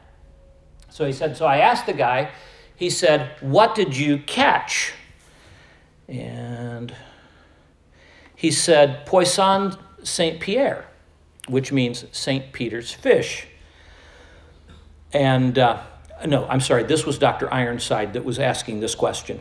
So 0.90 1.06
he 1.06 1.12
said, 1.12 1.36
So 1.36 1.46
I 1.46 1.58
asked 1.58 1.88
the 1.88 1.94
guy, 1.94 2.32
he 2.76 2.90
said, 2.90 3.32
What 3.42 3.76
did 3.76 3.98
you 3.98 4.18
catch? 4.20 4.94
And 6.08 6.94
he 8.42 8.50
said, 8.50 9.06
Poisson 9.06 9.76
Saint 10.02 10.40
Pierre, 10.40 10.88
which 11.48 11.72
means 11.72 12.06
Saint 12.12 12.52
Peter's 12.54 12.92
fish. 12.92 13.46
And 15.14 15.60
uh, 15.60 15.84
no, 16.26 16.48
I'm 16.48 16.60
sorry, 16.60 16.82
this 16.82 17.06
was 17.06 17.20
Dr. 17.20 17.54
Ironside 17.54 18.14
that 18.14 18.26
was 18.26 18.40
asking 18.40 18.80
this 18.80 18.96
question. 18.96 19.40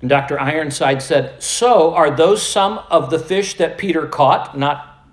And 0.00 0.10
Dr. 0.10 0.40
Ironside 0.40 1.02
said, 1.02 1.40
So 1.40 1.94
are 1.94 2.10
those 2.10 2.44
some 2.44 2.80
of 2.90 3.10
the 3.10 3.18
fish 3.20 3.56
that 3.58 3.78
Peter 3.78 4.08
caught? 4.08 4.58
Not 4.58 5.06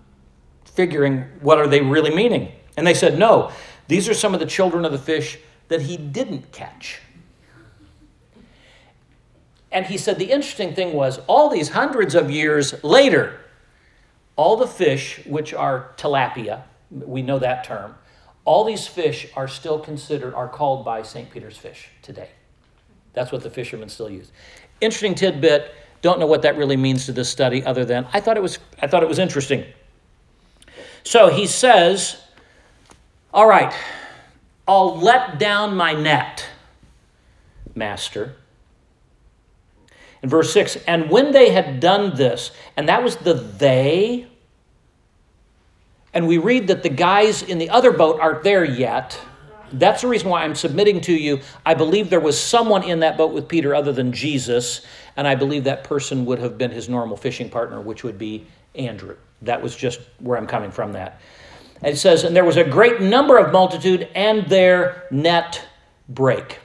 figuring 0.66 1.26
what 1.42 1.60
are 1.60 1.68
they 1.68 1.82
really 1.82 2.16
meaning. 2.16 2.52
And 2.78 2.88
they 2.88 2.96
said, 2.96 3.20
No, 3.20 3.52
these 3.88 4.10
are 4.10 4.16
some 4.16 4.34
of 4.34 4.40
the 4.40 4.48
children 4.48 4.86
of 4.86 4.92
the 4.92 4.98
fish 4.98 5.38
that 5.68 5.84
he 5.84 5.98
didn't 5.98 6.52
catch. 6.52 7.02
And 9.72 9.86
he 9.86 9.98
said 9.98 10.18
the 10.18 10.32
interesting 10.32 10.74
thing 10.74 10.94
was, 10.94 11.20
all 11.28 11.50
these 11.50 11.70
hundreds 11.70 12.16
of 12.16 12.32
years 12.32 12.84
later, 12.84 13.40
all 14.36 14.56
the 14.56 14.68
fish, 14.68 15.22
which 15.26 15.54
are 15.54 15.94
tilapia, 15.98 16.64
we 16.90 17.22
know 17.22 17.40
that 17.40 17.64
term, 17.64 17.96
all 18.46 18.64
these 18.64 18.88
fish 18.88 19.28
are 19.36 19.48
still 19.48 19.78
considered, 19.80 20.34
are 20.34 20.48
called 20.48 20.86
by 20.86 21.02
St. 21.02 21.30
Peter's 21.30 21.58
fish 21.58 21.90
today. 22.02 22.30
That's 23.14 23.32
what 23.32 23.44
the 23.44 23.50
fishermen 23.50 23.90
still 23.90 24.10
use. 24.10 24.32
Interesting 24.80 25.16
tidbit. 25.16 25.74
Don't 26.02 26.20
know 26.20 26.28
what 26.28 26.44
that 26.44 26.56
really 26.56 26.78
means 26.78 27.08
to 27.08 27.12
this 27.12 27.30
study, 27.30 27.64
other 27.66 27.84
than 27.84 28.08
I 28.14 28.22
thought 28.22 28.38
it 28.38 28.44
was, 28.44 28.60
I 28.82 28.88
thought 28.88 29.04
it 29.04 29.10
was 29.10 29.20
interesting. 29.20 29.66
So 31.04 31.30
he 31.30 31.48
says, 31.48 32.22
All 33.34 33.48
right, 33.48 33.74
I'll 34.68 34.98
let 34.98 35.40
down 35.40 35.76
my 35.76 35.94
net, 35.94 36.46
master. 37.76 38.36
In 40.24 40.30
verse 40.30 40.52
6, 40.54 40.78
and 40.88 41.10
when 41.10 41.32
they 41.32 41.52
had 41.52 41.80
done 41.80 42.16
this, 42.16 42.52
and 42.76 42.90
that 42.90 43.04
was 43.04 43.18
the 43.18 43.34
they, 43.34 44.28
and 46.14 46.28
we 46.28 46.38
read 46.40 46.68
that 46.68 46.82
the 46.82 46.90
guys 46.90 47.44
in 47.44 47.60
the 47.60 47.70
other 47.70 47.92
boat 47.92 48.20
aren't 48.20 48.44
there 48.44 48.66
yet. 48.66 49.20
That's 49.72 50.02
the 50.02 50.08
reason 50.08 50.30
why 50.30 50.44
I'm 50.44 50.56
submitting 50.56 51.02
to 51.02 51.14
you. 51.14 51.42
I 51.66 51.76
believe 51.76 52.10
there 52.10 52.20
was 52.20 52.42
someone 52.42 52.84
in 52.84 53.02
that 53.02 53.18
boat 53.18 53.34
with 53.34 53.48
Peter 53.48 53.76
other 53.76 53.92
than 53.92 54.12
Jesus, 54.12 54.86
and 55.16 55.28
I 55.28 55.36
believe 55.36 55.66
that 55.66 55.84
person 55.84 56.26
would 56.26 56.40
have 56.40 56.58
been 56.58 56.72
his 56.72 56.90
normal 56.90 57.18
fishing 57.18 57.50
partner, 57.50 57.82
which 57.82 58.04
would 58.04 58.18
be 58.18 58.48
Andrew. 58.74 59.16
That 59.44 59.62
was 59.62 59.76
just 59.76 60.00
where 60.20 60.38
I'm 60.38 60.48
coming 60.48 60.72
from 60.72 60.94
that. 60.94 61.22
And 61.82 61.94
it 61.94 61.98
says, 61.98 62.24
And 62.24 62.36
there 62.36 62.46
was 62.46 62.58
a 62.58 62.64
great 62.64 63.02
number 63.02 63.38
of 63.38 63.52
multitude, 63.52 64.08
and 64.16 64.48
their 64.48 65.04
net 65.12 65.64
brake. 66.10 66.60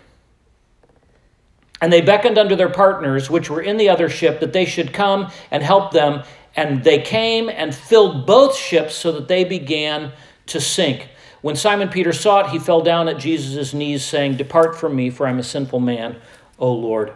And 1.83 1.93
they 1.93 2.01
beckoned 2.01 2.39
unto 2.39 2.55
their 2.55 2.69
partners, 2.69 3.29
which 3.29 3.51
were 3.51 3.61
in 3.61 3.77
the 3.77 3.89
other 3.89 4.09
ship, 4.09 4.39
that 4.39 4.53
they 4.53 4.65
should 4.65 4.93
come 4.93 5.33
and 5.51 5.65
help 5.65 5.91
them. 5.91 6.23
And 6.55 6.85
they 6.85 7.01
came 7.01 7.49
and 7.49 7.75
filled 7.75 8.25
both 8.25 8.57
ships 8.57 8.95
so 8.95 9.11
that 9.11 9.27
they 9.27 9.43
began 9.43 10.13
to 10.47 10.61
sink. 10.61 11.09
When 11.41 11.57
Simon 11.57 11.89
Peter 11.89 12.13
saw 12.13 12.47
it, 12.47 12.51
he 12.51 12.61
fell 12.61 12.83
down 12.83 13.09
at 13.09 13.19
Jesus' 13.19 13.75
knees, 13.75 14.05
saying, 14.05 14.37
Depart 14.37 14.79
from 14.79 14.95
me, 14.95 15.11
for 15.11 15.27
I'm 15.27 15.41
a 15.41 15.43
sinful 15.43 15.81
man, 15.81 16.21
O 16.57 16.73
Lord. 16.73 17.15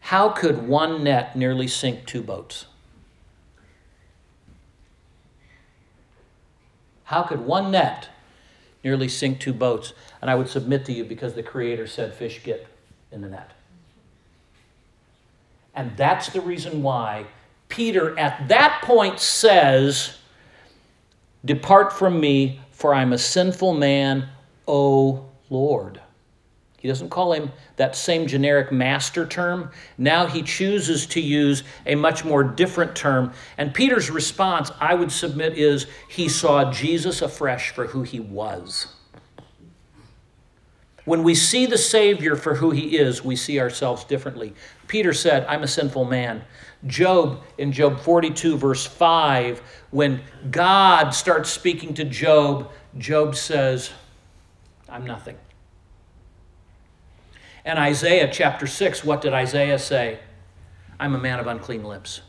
How 0.00 0.28
could 0.28 0.68
one 0.68 1.02
net 1.02 1.34
nearly 1.34 1.68
sink 1.68 2.04
two 2.04 2.22
boats? 2.22 2.66
How 7.04 7.22
could 7.22 7.40
one 7.40 7.70
net 7.70 8.10
nearly 8.84 9.08
sink 9.08 9.40
two 9.40 9.54
boats? 9.54 9.94
And 10.20 10.30
I 10.30 10.34
would 10.34 10.48
submit 10.48 10.84
to 10.86 10.92
you 10.92 11.04
because 11.04 11.34
the 11.34 11.42
Creator 11.42 11.86
said 11.86 12.14
fish 12.14 12.42
get 12.42 12.66
in 13.12 13.20
the 13.20 13.28
net. 13.28 13.52
And 15.74 15.96
that's 15.96 16.30
the 16.30 16.40
reason 16.40 16.82
why 16.82 17.26
Peter 17.68 18.18
at 18.18 18.48
that 18.48 18.80
point 18.82 19.20
says, 19.20 20.16
Depart 21.44 21.92
from 21.92 22.18
me, 22.18 22.60
for 22.72 22.94
I'm 22.94 23.12
a 23.12 23.18
sinful 23.18 23.74
man, 23.74 24.28
O 24.66 25.26
Lord. 25.50 26.00
He 26.78 26.88
doesn't 26.88 27.10
call 27.10 27.32
him 27.32 27.50
that 27.76 27.96
same 27.96 28.26
generic 28.26 28.70
master 28.70 29.26
term. 29.26 29.70
Now 29.98 30.26
he 30.26 30.42
chooses 30.42 31.06
to 31.06 31.20
use 31.20 31.62
a 31.84 31.94
much 31.94 32.24
more 32.24 32.44
different 32.44 32.94
term. 32.94 33.32
And 33.58 33.74
Peter's 33.74 34.10
response, 34.10 34.70
I 34.80 34.94
would 34.94 35.10
submit, 35.10 35.58
is 35.58 35.86
he 36.08 36.28
saw 36.28 36.70
Jesus 36.70 37.22
afresh 37.22 37.70
for 37.70 37.86
who 37.86 38.02
he 38.02 38.20
was. 38.20 38.86
When 41.06 41.22
we 41.22 41.36
see 41.36 41.66
the 41.66 41.78
Savior 41.78 42.34
for 42.34 42.56
who 42.56 42.72
he 42.72 42.98
is, 42.98 43.24
we 43.24 43.36
see 43.36 43.60
ourselves 43.60 44.02
differently. 44.04 44.52
Peter 44.88 45.12
said, 45.12 45.46
I'm 45.46 45.62
a 45.62 45.68
sinful 45.68 46.04
man. 46.04 46.44
Job, 46.84 47.42
in 47.58 47.70
Job 47.70 48.00
42, 48.00 48.56
verse 48.56 48.84
5, 48.84 49.62
when 49.92 50.20
God 50.50 51.10
starts 51.10 51.48
speaking 51.48 51.94
to 51.94 52.04
Job, 52.04 52.72
Job 52.98 53.36
says, 53.36 53.92
I'm 54.88 55.06
nothing. 55.06 55.36
And 57.64 57.78
Isaiah 57.78 58.28
chapter 58.30 58.66
6, 58.66 59.04
what 59.04 59.20
did 59.20 59.32
Isaiah 59.32 59.78
say? 59.78 60.18
I'm 60.98 61.14
a 61.14 61.18
man 61.18 61.38
of 61.38 61.46
unclean 61.46 61.84
lips. 61.84 62.20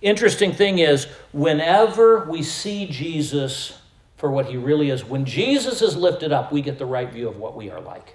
Interesting 0.00 0.52
thing 0.52 0.78
is, 0.78 1.08
whenever 1.32 2.24
we 2.24 2.42
see 2.42 2.86
Jesus 2.86 3.78
for 4.22 4.30
what 4.30 4.46
he 4.46 4.56
really 4.56 4.88
is. 4.88 5.04
When 5.04 5.24
Jesus 5.24 5.82
is 5.82 5.96
lifted 5.96 6.30
up, 6.30 6.52
we 6.52 6.62
get 6.62 6.78
the 6.78 6.86
right 6.86 7.10
view 7.10 7.28
of 7.28 7.38
what 7.38 7.56
we 7.56 7.70
are 7.70 7.80
like. 7.80 8.14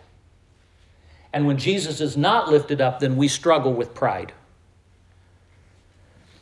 And 1.34 1.46
when 1.46 1.58
Jesus 1.58 2.00
is 2.00 2.16
not 2.16 2.48
lifted 2.48 2.80
up, 2.80 3.02
then 3.02 3.18
we 3.18 3.28
struggle 3.28 3.74
with 3.74 3.94
pride. 3.94 4.32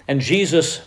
And 0.08 0.21
Jesus 0.21 0.82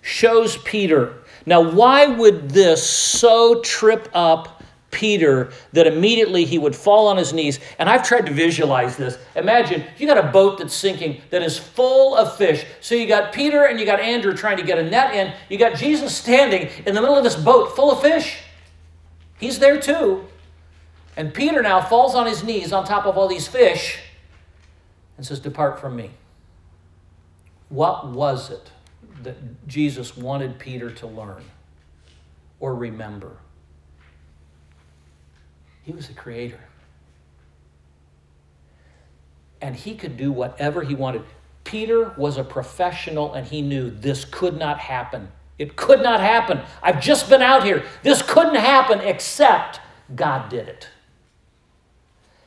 shows 0.00 0.56
Peter. 0.56 1.18
Now, 1.44 1.70
why 1.70 2.06
would 2.06 2.48
this 2.48 2.82
so 2.88 3.60
trip 3.60 4.08
up 4.14 4.63
Peter 4.94 5.52
that 5.72 5.86
immediately 5.86 6.44
he 6.44 6.56
would 6.56 6.74
fall 6.74 7.08
on 7.08 7.18
his 7.18 7.32
knees. 7.32 7.58
And 7.78 7.90
I've 7.90 8.02
tried 8.02 8.24
to 8.26 8.32
visualize 8.32 8.96
this. 8.96 9.18
Imagine 9.36 9.84
you 9.98 10.06
got 10.06 10.16
a 10.16 10.30
boat 10.30 10.58
that's 10.58 10.72
sinking 10.72 11.20
that 11.30 11.42
is 11.42 11.58
full 11.58 12.16
of 12.16 12.34
fish. 12.36 12.64
So 12.80 12.94
you 12.94 13.06
got 13.06 13.32
Peter 13.32 13.64
and 13.64 13.78
you 13.78 13.84
got 13.84 14.00
Andrew 14.00 14.34
trying 14.34 14.56
to 14.56 14.62
get 14.62 14.78
a 14.78 14.88
net 14.88 15.14
in. 15.14 15.34
You 15.50 15.58
got 15.58 15.76
Jesus 15.76 16.16
standing 16.16 16.70
in 16.86 16.94
the 16.94 17.00
middle 17.02 17.16
of 17.16 17.24
this 17.24 17.36
boat 17.36 17.76
full 17.76 17.90
of 17.90 18.00
fish. 18.00 18.38
He's 19.38 19.58
there 19.58 19.80
too. 19.80 20.24
And 21.16 21.34
Peter 21.34 21.60
now 21.62 21.82
falls 21.82 22.14
on 22.14 22.26
his 22.26 22.42
knees 22.42 22.72
on 22.72 22.84
top 22.84 23.04
of 23.04 23.18
all 23.18 23.28
these 23.28 23.46
fish 23.46 23.98
and 25.16 25.26
says, 25.26 25.40
Depart 25.40 25.80
from 25.80 25.96
me. 25.96 26.10
What 27.68 28.08
was 28.08 28.50
it 28.50 28.70
that 29.22 29.66
Jesus 29.66 30.16
wanted 30.16 30.58
Peter 30.58 30.90
to 30.90 31.06
learn 31.06 31.44
or 32.60 32.74
remember? 32.74 33.36
He 35.84 35.92
was 35.92 36.08
the 36.08 36.14
creator. 36.14 36.60
And 39.60 39.76
he 39.76 39.94
could 39.94 40.16
do 40.16 40.32
whatever 40.32 40.82
he 40.82 40.94
wanted. 40.94 41.22
Peter 41.62 42.14
was 42.16 42.36
a 42.36 42.44
professional 42.44 43.32
and 43.34 43.46
he 43.46 43.62
knew 43.62 43.90
this 43.90 44.24
could 44.24 44.58
not 44.58 44.78
happen. 44.78 45.28
It 45.58 45.76
could 45.76 46.02
not 46.02 46.20
happen. 46.20 46.60
I've 46.82 47.00
just 47.00 47.30
been 47.30 47.42
out 47.42 47.64
here. 47.64 47.84
This 48.02 48.22
couldn't 48.22 48.56
happen 48.56 49.00
except 49.00 49.80
God 50.14 50.48
did 50.48 50.68
it. 50.68 50.88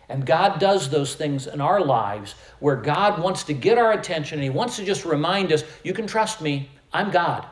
And 0.10 0.26
God 0.26 0.60
does 0.60 0.90
those 0.90 1.16
things 1.16 1.48
in 1.48 1.60
our 1.60 1.82
lives 1.82 2.36
where 2.60 2.76
God 2.76 3.22
wants 3.22 3.44
to 3.46 3.54
get 3.54 3.78
our 3.78 3.92
attention 3.92 4.38
and 4.38 4.44
He 4.44 4.50
wants 4.50 4.78
to 4.78 4.86
just 4.86 5.06
remind 5.06 5.52
us 5.52 5.64
you 5.84 5.94
can 5.94 6.08
trust 6.08 6.42
me, 6.42 6.70
I'm 6.94 7.12
God. 7.12 7.46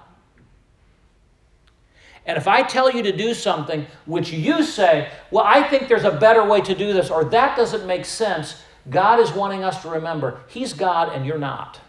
And 2.26 2.38
if 2.38 2.48
I 2.48 2.64
tell 2.64 2.92
you 2.92 3.04
to 3.04 3.16
do 3.16 3.34
something 3.34 3.86
which 4.06 4.32
you 4.32 4.64
say, 4.64 5.10
well, 5.30 5.44
I 5.46 5.64
think 5.64 5.88
there's 5.88 6.06
a 6.06 6.12
better 6.12 6.44
way 6.44 6.62
to 6.62 6.74
do 6.74 6.92
this, 6.94 7.10
or 7.10 7.24
that 7.26 7.56
doesn't 7.56 7.86
make 7.86 8.06
sense, 8.06 8.62
God 8.90 9.20
is 9.20 9.32
wanting 9.32 9.64
us 9.64 9.82
to 9.84 9.90
remember 9.90 10.42
He's 10.48 10.74
God 10.74 11.14
and 11.14 11.26
you're 11.26 11.38
not. 11.38 11.80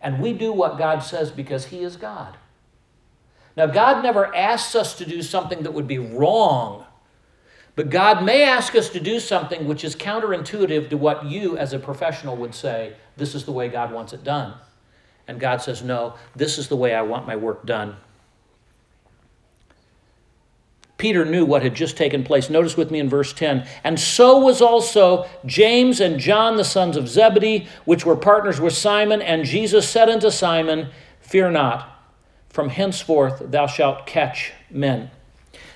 And 0.00 0.20
we 0.20 0.32
do 0.32 0.52
what 0.52 0.78
God 0.78 1.00
says 1.00 1.30
because 1.30 1.66
He 1.66 1.80
is 1.80 1.96
God. 1.96 2.36
Now, 3.56 3.66
God 3.66 4.02
never 4.02 4.34
asks 4.34 4.74
us 4.74 4.96
to 4.98 5.04
do 5.04 5.22
something 5.22 5.62
that 5.64 5.72
would 5.72 5.88
be 5.88 5.98
wrong, 5.98 6.86
but 7.76 7.90
God 7.90 8.24
may 8.24 8.42
ask 8.42 8.74
us 8.74 8.88
to 8.90 9.00
do 9.00 9.20
something 9.20 9.66
which 9.66 9.84
is 9.84 9.94
counterintuitive 9.94 10.90
to 10.90 10.96
what 10.96 11.24
you, 11.24 11.56
as 11.56 11.72
a 11.72 11.78
professional, 11.78 12.36
would 12.36 12.54
say 12.54 12.94
this 13.16 13.34
is 13.34 13.44
the 13.44 13.52
way 13.52 13.68
God 13.68 13.92
wants 13.92 14.12
it 14.12 14.24
done. 14.24 14.54
And 15.28 15.38
God 15.38 15.62
says, 15.62 15.82
no, 15.82 16.14
this 16.34 16.58
is 16.58 16.68
the 16.68 16.76
way 16.76 16.94
I 16.94 17.02
want 17.02 17.26
my 17.26 17.36
work 17.36 17.66
done. 17.66 17.96
Peter 21.00 21.24
knew 21.24 21.46
what 21.46 21.62
had 21.62 21.74
just 21.74 21.96
taken 21.96 22.22
place. 22.22 22.50
Notice 22.50 22.76
with 22.76 22.90
me 22.90 22.98
in 22.98 23.08
verse 23.08 23.32
10. 23.32 23.66
And 23.84 23.98
so 23.98 24.38
was 24.38 24.60
also 24.60 25.26
James 25.46 25.98
and 25.98 26.20
John, 26.20 26.56
the 26.56 26.64
sons 26.64 26.94
of 26.94 27.08
Zebedee, 27.08 27.66
which 27.86 28.04
were 28.04 28.14
partners 28.14 28.60
with 28.60 28.74
Simon. 28.74 29.22
And 29.22 29.46
Jesus 29.46 29.88
said 29.88 30.10
unto 30.10 30.30
Simon, 30.30 30.90
Fear 31.22 31.52
not, 31.52 32.04
from 32.50 32.68
henceforth 32.68 33.50
thou 33.50 33.66
shalt 33.66 34.04
catch 34.04 34.52
men. 34.70 35.10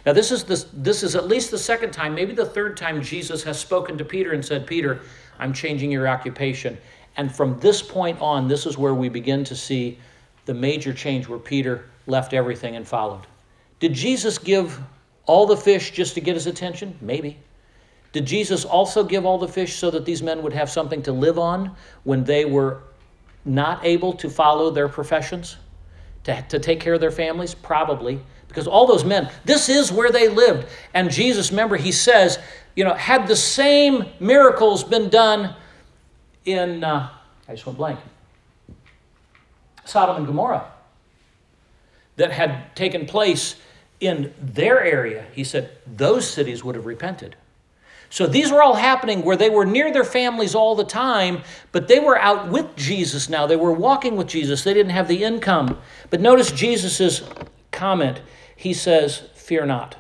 Now, 0.04 0.12
this 0.12 0.30
is, 0.30 0.44
this, 0.44 0.66
this 0.74 1.02
is 1.02 1.16
at 1.16 1.26
least 1.26 1.50
the 1.50 1.58
second 1.58 1.92
time, 1.92 2.14
maybe 2.14 2.34
the 2.34 2.44
third 2.44 2.76
time 2.76 3.02
Jesus 3.02 3.42
has 3.44 3.58
spoken 3.58 3.96
to 3.96 4.04
Peter 4.04 4.32
and 4.32 4.44
said, 4.44 4.66
Peter, 4.66 5.00
I'm 5.38 5.54
changing 5.54 5.90
your 5.90 6.06
occupation. 6.06 6.76
And 7.16 7.34
from 7.34 7.58
this 7.60 7.80
point 7.80 8.20
on, 8.20 8.46
this 8.46 8.66
is 8.66 8.76
where 8.76 8.94
we 8.94 9.08
begin 9.08 9.42
to 9.44 9.56
see 9.56 9.98
the 10.44 10.52
major 10.52 10.92
change 10.92 11.28
where 11.28 11.38
Peter 11.38 11.87
left 12.06 12.34
everything 12.34 12.76
and 12.76 12.87
followed. 12.87 13.26
Did 13.80 13.94
Jesus 13.94 14.37
give 14.37 14.78
all 15.26 15.46
the 15.46 15.56
fish 15.56 15.90
just 15.90 16.14
to 16.14 16.20
get 16.20 16.34
his 16.34 16.46
attention? 16.46 16.96
Maybe. 17.00 17.38
Did 18.12 18.26
Jesus 18.26 18.64
also 18.64 19.02
give 19.02 19.26
all 19.26 19.38
the 19.38 19.48
fish 19.48 19.74
so 19.74 19.90
that 19.90 20.04
these 20.04 20.22
men 20.22 20.42
would 20.42 20.52
have 20.52 20.70
something 20.70 21.02
to 21.02 21.12
live 21.12 21.38
on 21.38 21.74
when 22.04 22.22
they 22.24 22.44
were 22.44 22.82
not 23.44 23.84
able 23.84 24.12
to 24.14 24.30
follow 24.30 24.70
their 24.70 24.88
professions? 24.88 25.56
To, 26.24 26.40
to 26.48 26.58
take 26.58 26.80
care 26.80 26.94
of 26.94 27.00
their 27.00 27.10
families? 27.10 27.54
Probably. 27.54 28.20
Because 28.46 28.68
all 28.68 28.87
those 28.87 29.04
men, 29.04 29.30
this 29.44 29.68
is 29.68 29.90
where 29.90 30.12
they 30.12 30.28
lived. 30.28 30.68
And 30.94 31.10
Jesus, 31.10 31.50
remember, 31.50 31.76
he 31.76 31.90
says, 31.90 32.38
you 32.76 32.84
know, 32.84 32.94
had 32.94 33.26
the 33.26 33.34
same 33.34 34.04
miracles 34.20 34.84
been 34.84 35.08
done 35.08 35.56
in, 36.44 36.84
uh, 36.84 37.10
I 37.48 37.52
just 37.52 37.66
went 37.66 37.78
blank, 37.78 37.98
Sodom 39.84 40.16
and 40.16 40.26
Gomorrah, 40.26 40.70
that 42.14 42.30
had 42.30 42.76
taken 42.76 43.06
place 43.06 43.56
in 44.00 44.33
their 44.40 44.83
area, 44.83 45.26
he 45.33 45.44
said, 45.44 45.70
those 45.87 46.28
cities 46.28 46.62
would 46.64 46.74
have 46.74 46.87
repented. 46.87 47.37
So 48.11 48.26
these 48.28 48.52
were 48.52 48.62
all 48.62 48.74
happening 48.74 49.22
where 49.24 49.37
they 49.37 49.50
were 49.50 49.64
near 49.64 49.92
their 49.92 50.04
families 50.04 50.54
all 50.54 50.76
the 50.76 50.85
time, 50.85 51.42
but 51.72 51.88
they 51.88 51.98
were 51.98 52.16
out 52.16 52.48
with 52.48 52.76
Jesus 52.76 53.28
now. 53.28 53.46
They 53.46 53.57
were 53.57 53.72
walking 53.72 54.14
with 54.16 54.28
Jesus. 54.28 54.62
They 54.62 54.72
didn't 54.72 54.92
have 54.92 55.09
the 55.09 55.24
income. 55.24 55.78
But 56.11 56.20
notice 56.20 56.52
Jesus' 56.52 57.22
comment. 57.72 58.20
He 58.54 58.72
says, 58.72 59.24
Fear 59.35 59.66
not. 59.66 59.96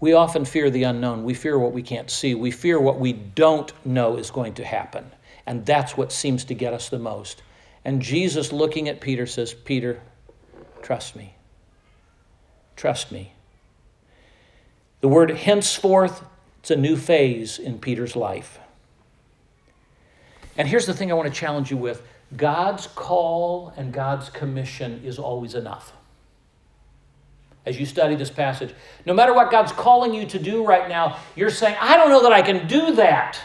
We 0.00 0.12
often 0.12 0.44
fear 0.44 0.70
the 0.70 0.82
unknown. 0.82 1.22
We 1.22 1.34
fear 1.34 1.56
what 1.56 1.72
we 1.72 1.82
can't 1.82 2.10
see. 2.10 2.34
We 2.34 2.50
fear 2.50 2.80
what 2.80 2.98
we 2.98 3.12
don't 3.12 3.72
know 3.86 4.16
is 4.16 4.32
going 4.32 4.54
to 4.54 4.64
happen. 4.64 5.12
And 5.46 5.64
that's 5.64 5.96
what 5.96 6.10
seems 6.10 6.44
to 6.46 6.54
get 6.54 6.74
us 6.74 6.88
the 6.88 6.98
most. 6.98 7.42
And 7.84 8.02
Jesus, 8.02 8.52
looking 8.52 8.88
at 8.88 9.00
Peter, 9.00 9.24
says, 9.24 9.54
Peter, 9.54 10.00
trust 10.82 11.14
me. 11.14 11.36
Trust 12.82 13.12
me. 13.12 13.30
The 15.02 15.06
word 15.06 15.30
henceforth, 15.30 16.24
it's 16.58 16.72
a 16.72 16.76
new 16.76 16.96
phase 16.96 17.60
in 17.60 17.78
Peter's 17.78 18.16
life. 18.16 18.58
And 20.56 20.66
here's 20.66 20.86
the 20.86 20.92
thing 20.92 21.08
I 21.12 21.14
want 21.14 21.32
to 21.32 21.32
challenge 21.32 21.70
you 21.70 21.76
with 21.76 22.02
God's 22.36 22.88
call 22.88 23.72
and 23.76 23.92
God's 23.92 24.30
commission 24.30 25.00
is 25.04 25.20
always 25.20 25.54
enough. 25.54 25.92
As 27.64 27.78
you 27.78 27.86
study 27.86 28.16
this 28.16 28.30
passage, 28.30 28.74
no 29.06 29.14
matter 29.14 29.32
what 29.32 29.52
God's 29.52 29.70
calling 29.70 30.12
you 30.12 30.26
to 30.26 30.40
do 30.40 30.66
right 30.66 30.88
now, 30.88 31.18
you're 31.36 31.50
saying, 31.50 31.76
I 31.80 31.96
don't 31.96 32.10
know 32.10 32.24
that 32.24 32.32
I 32.32 32.42
can 32.42 32.66
do 32.66 32.96
that. 32.96 33.38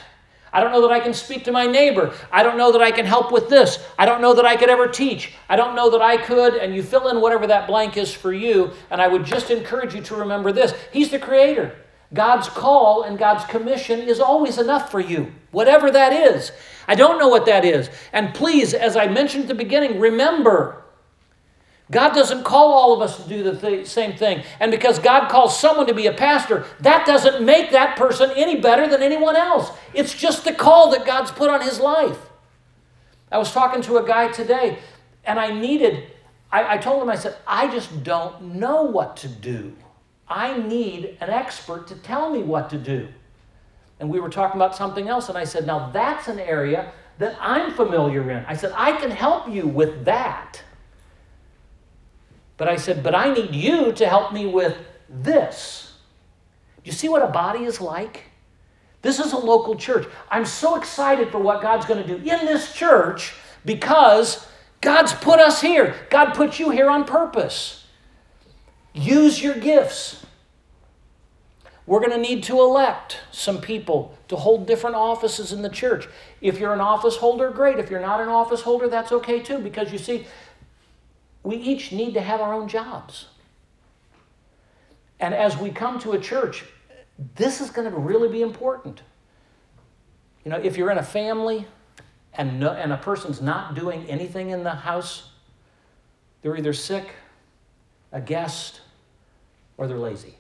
I 0.54 0.62
don't 0.62 0.72
know 0.72 0.82
that 0.82 0.92
I 0.92 1.00
can 1.00 1.14
speak 1.14 1.44
to 1.46 1.52
my 1.52 1.66
neighbor. 1.66 2.14
I 2.32 2.44
don't 2.44 2.58
know 2.58 2.72
that 2.72 2.82
I 2.82 2.92
can 2.92 3.06
help 3.06 3.32
with 3.32 3.50
this. 3.50 3.84
I 3.98 4.06
don't 4.06 4.22
know 4.22 4.34
that 4.34 4.46
I 4.46 4.56
could 4.56 4.70
ever 4.70 4.88
teach. 4.88 5.34
I 5.50 5.56
don't 5.56 5.76
know 5.76 5.90
that 5.92 6.02
I 6.02 6.18
could. 6.18 6.56
And 6.56 6.76
you 6.76 6.84
fill 6.84 7.10
in 7.10 7.22
whatever 7.22 7.48
that 7.48 7.68
blank 7.68 7.98
is 7.98 8.14
for 8.14 8.34
you. 8.34 8.72
And 8.90 9.02
I 9.02 9.08
would 9.08 9.26
just 9.26 9.52
encourage 9.52 9.94
you 9.94 10.02
to 10.04 10.16
remember 10.16 10.52
this 10.52 10.74
He's 10.92 11.12
the 11.12 11.20
creator. 11.20 11.76
God's 12.14 12.48
call 12.48 13.04
and 13.04 13.20
God's 13.20 13.44
commission 13.46 14.00
is 14.00 14.22
always 14.22 14.58
enough 14.58 14.90
for 14.90 15.02
you, 15.02 15.34
whatever 15.52 15.92
that 15.92 16.14
is. 16.14 16.54
I 16.88 16.96
don't 16.96 17.20
know 17.20 17.28
what 17.28 17.46
that 17.48 17.66
is. 17.66 17.90
And 18.14 18.34
please, 18.34 18.74
as 18.74 18.96
I 18.96 19.08
mentioned 19.08 19.44
at 19.44 19.48
the 19.50 19.56
beginning, 19.56 20.00
remember 20.00 20.84
God 21.90 22.14
doesn't 22.14 22.44
call 22.44 22.74
all 22.74 22.94
of 22.94 23.02
us 23.02 23.24
to 23.24 23.30
do 23.30 23.44
the 23.44 23.56
th- 23.56 23.88
same 23.88 24.18
thing. 24.18 24.44
And 24.60 24.72
because 24.72 25.00
God 25.00 25.30
calls 25.30 25.58
someone 25.58 25.88
to 25.88 25.94
be 25.94 26.08
a 26.08 26.14
pastor, 26.14 26.66
that 26.82 27.06
doesn't 27.06 27.46
make 27.46 27.72
that 27.72 27.96
person 27.96 28.30
any 28.36 28.60
better 28.60 28.88
than 28.90 29.02
anyone 29.02 29.38
else. 29.38 29.72
It's 29.94 30.14
just 30.14 30.44
the 30.44 30.54
call 30.54 30.92
that 30.92 31.06
God's 31.06 31.32
put 31.32 31.50
on 31.50 31.62
his 31.62 31.80
life. 31.80 32.18
I 33.32 33.38
was 33.38 33.52
talking 33.52 33.82
to 33.84 33.98
a 33.98 34.06
guy 34.06 34.30
today, 34.32 34.80
and 35.24 35.40
I 35.40 35.52
needed, 35.58 36.12
I, 36.52 36.76
I 36.76 36.78
told 36.78 37.02
him, 37.02 37.10
I 37.10 37.16
said, 37.16 37.38
I 37.48 37.70
just 37.70 38.04
don't 38.04 38.56
know 38.56 38.84
what 38.84 39.18
to 39.18 39.30
do. 39.30 39.74
I 40.28 40.58
need 40.58 41.18
an 41.22 41.30
expert 41.30 41.88
to 41.88 41.96
tell 41.96 42.30
me 42.30 42.44
what 42.44 42.70
to 42.72 42.78
do. 42.78 43.08
And 44.00 44.10
we 44.10 44.20
were 44.20 44.30
talking 44.30 44.58
about 44.58 44.76
something 44.76 45.08
else, 45.08 45.30
and 45.30 45.38
I 45.38 45.46
said, 45.46 45.66
Now 45.66 45.90
that's 45.90 46.28
an 46.28 46.40
area 46.40 46.92
that 47.18 47.38
I'm 47.40 47.74
familiar 47.74 48.30
in. 48.30 48.46
I 48.46 48.56
said, 48.56 48.74
I 48.76 48.98
can 48.98 49.10
help 49.10 49.50
you 49.50 49.68
with 49.68 50.06
that. 50.06 50.62
But 52.58 52.68
I 52.68 52.76
said, 52.76 53.04
But 53.04 53.16
I 53.16 53.34
need 53.34 53.54
you 53.56 53.92
to 53.94 54.08
help 54.08 54.34
me 54.34 54.46
with 54.46 54.78
this. 55.10 55.94
You 56.84 56.92
see 56.92 57.10
what 57.10 57.22
a 57.22 57.28
body 57.28 57.66
is 57.66 57.80
like? 57.80 58.24
This 59.02 59.20
is 59.20 59.32
a 59.32 59.38
local 59.38 59.76
church. 59.76 60.08
I'm 60.30 60.46
so 60.46 60.76
excited 60.76 61.30
for 61.30 61.40
what 61.40 61.62
God's 61.62 61.86
going 61.86 62.02
to 62.02 62.08
do 62.08 62.16
in 62.18 62.46
this 62.46 62.74
church 62.74 63.34
because 63.64 64.48
God's 64.82 65.14
put 65.14 65.40
us 65.40 65.62
here. 65.62 65.96
God 66.10 66.34
put 66.34 66.60
you 66.60 66.72
here 66.72 66.90
on 66.90 67.06
purpose. 67.06 67.86
Use 68.94 69.42
your 69.42 69.56
gifts. 69.56 70.26
We're 71.86 72.00
going 72.00 72.12
to 72.12 72.18
need 72.18 72.44
to 72.44 72.60
elect 72.60 73.20
some 73.32 73.62
people 73.62 74.18
to 74.28 74.36
hold 74.36 74.68
different 74.68 74.98
offices 74.98 75.54
in 75.54 75.62
the 75.62 75.70
church. 75.70 76.10
If 76.42 76.60
you're 76.60 76.74
an 76.74 76.82
office 76.82 77.16
holder, 77.16 77.50
great. 77.50 77.80
If 77.80 77.90
you're 77.90 78.02
not 78.02 78.20
an 78.20 78.28
office 78.28 78.62
holder, 78.62 78.90
that's 78.90 79.14
okay 79.14 79.40
too, 79.40 79.60
because 79.60 79.92
you 79.92 79.98
see, 79.98 80.28
we 81.48 81.56
each 81.56 81.94
need 81.94 82.14
to 82.14 82.20
have 82.20 82.42
our 82.42 82.54
own 82.54 82.68
jobs. 82.68 83.28
And 85.18 85.34
as 85.34 85.56
we 85.56 85.70
come 85.70 85.98
to 86.00 86.12
a 86.12 86.20
church, 86.20 86.66
this 87.36 87.62
is 87.62 87.70
going 87.70 87.90
to 87.90 87.98
really 87.98 88.28
be 88.28 88.42
important. 88.42 89.02
You 90.44 90.52
know, 90.52 90.58
if 90.58 90.76
you're 90.76 90.92
in 90.92 90.98
a 90.98 91.04
family 91.04 91.66
and, 92.34 92.60
no, 92.60 92.72
and 92.72 92.92
a 92.92 92.98
person's 92.98 93.42
not 93.42 93.76
doing 93.76 94.06
anything 94.10 94.50
in 94.50 94.66
the 94.66 94.72
house, 94.72 95.30
they're 96.42 96.58
either 96.58 96.74
sick, 96.74 97.12
a 98.12 98.20
guest, 98.20 98.82
or 99.78 99.88
they're 99.88 99.98
lazy. 99.98 100.36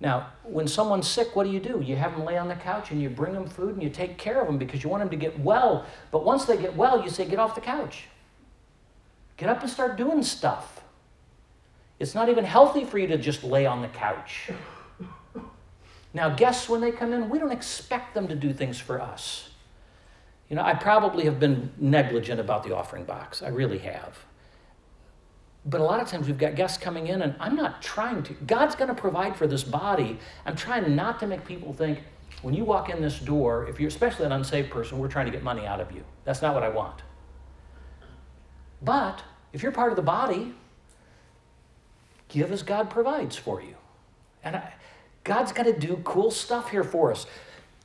Now, 0.00 0.32
when 0.42 0.66
someone's 0.66 1.06
sick, 1.06 1.36
what 1.36 1.44
do 1.44 1.50
you 1.50 1.60
do? 1.60 1.80
You 1.80 1.94
have 1.94 2.10
them 2.16 2.24
lay 2.24 2.38
on 2.38 2.48
the 2.48 2.56
couch 2.56 2.90
and 2.90 3.00
you 3.00 3.08
bring 3.08 3.34
them 3.34 3.46
food 3.46 3.74
and 3.74 3.82
you 3.84 3.88
take 3.88 4.18
care 4.18 4.40
of 4.40 4.48
them 4.48 4.58
because 4.58 4.82
you 4.82 4.90
want 4.90 5.00
them 5.00 5.10
to 5.10 5.16
get 5.16 5.38
well. 5.38 5.86
But 6.10 6.24
once 6.24 6.44
they 6.44 6.56
get 6.56 6.76
well, 6.76 7.04
you 7.04 7.08
say, 7.08 7.24
get 7.24 7.38
off 7.38 7.54
the 7.54 7.60
couch. 7.60 8.08
Get 9.36 9.48
up 9.48 9.60
and 9.62 9.70
start 9.70 9.96
doing 9.96 10.22
stuff. 10.22 10.82
It's 11.98 12.14
not 12.14 12.28
even 12.28 12.44
healthy 12.44 12.84
for 12.84 12.98
you 12.98 13.06
to 13.08 13.18
just 13.18 13.44
lay 13.44 13.66
on 13.66 13.82
the 13.82 13.88
couch. 13.88 14.50
Now, 16.14 16.28
guests, 16.28 16.68
when 16.68 16.80
they 16.80 16.90
come 16.90 17.12
in, 17.12 17.30
we 17.30 17.38
don't 17.38 17.52
expect 17.52 18.14
them 18.14 18.28
to 18.28 18.34
do 18.34 18.52
things 18.52 18.78
for 18.78 19.00
us. 19.00 19.50
You 20.50 20.56
know, 20.56 20.62
I 20.62 20.74
probably 20.74 21.24
have 21.24 21.40
been 21.40 21.72
negligent 21.78 22.38
about 22.38 22.64
the 22.64 22.76
offering 22.76 23.04
box. 23.04 23.42
I 23.42 23.48
really 23.48 23.78
have. 23.78 24.18
But 25.64 25.80
a 25.80 25.84
lot 25.84 26.00
of 26.00 26.08
times 26.08 26.26
we've 26.26 26.36
got 26.36 26.54
guests 26.54 26.76
coming 26.76 27.06
in, 27.06 27.22
and 27.22 27.34
I'm 27.40 27.56
not 27.56 27.80
trying 27.80 28.22
to. 28.24 28.34
God's 28.34 28.74
going 28.74 28.88
to 28.88 29.00
provide 29.00 29.36
for 29.36 29.46
this 29.46 29.64
body. 29.64 30.18
I'm 30.44 30.56
trying 30.56 30.94
not 30.94 31.20
to 31.20 31.26
make 31.26 31.46
people 31.46 31.72
think 31.72 32.00
when 32.42 32.52
you 32.52 32.64
walk 32.64 32.90
in 32.90 33.00
this 33.00 33.18
door, 33.20 33.66
if 33.68 33.78
you're 33.78 33.88
especially 33.88 34.26
an 34.26 34.32
unsaved 34.32 34.70
person, 34.70 34.98
we're 34.98 35.08
trying 35.08 35.26
to 35.26 35.32
get 35.32 35.42
money 35.42 35.64
out 35.66 35.80
of 35.80 35.92
you. 35.92 36.02
That's 36.24 36.42
not 36.42 36.52
what 36.52 36.64
I 36.64 36.68
want. 36.68 37.02
But 38.84 39.22
if 39.52 39.62
you're 39.62 39.72
part 39.72 39.92
of 39.92 39.96
the 39.96 40.02
body, 40.02 40.54
give 42.28 42.50
as 42.52 42.62
God 42.62 42.90
provides 42.90 43.36
for 43.36 43.60
you. 43.62 43.74
And 44.42 44.56
I, 44.56 44.72
God's 45.24 45.52
going 45.52 45.72
to 45.72 45.78
do 45.78 46.00
cool 46.04 46.30
stuff 46.30 46.70
here 46.70 46.84
for 46.84 47.12
us. 47.12 47.26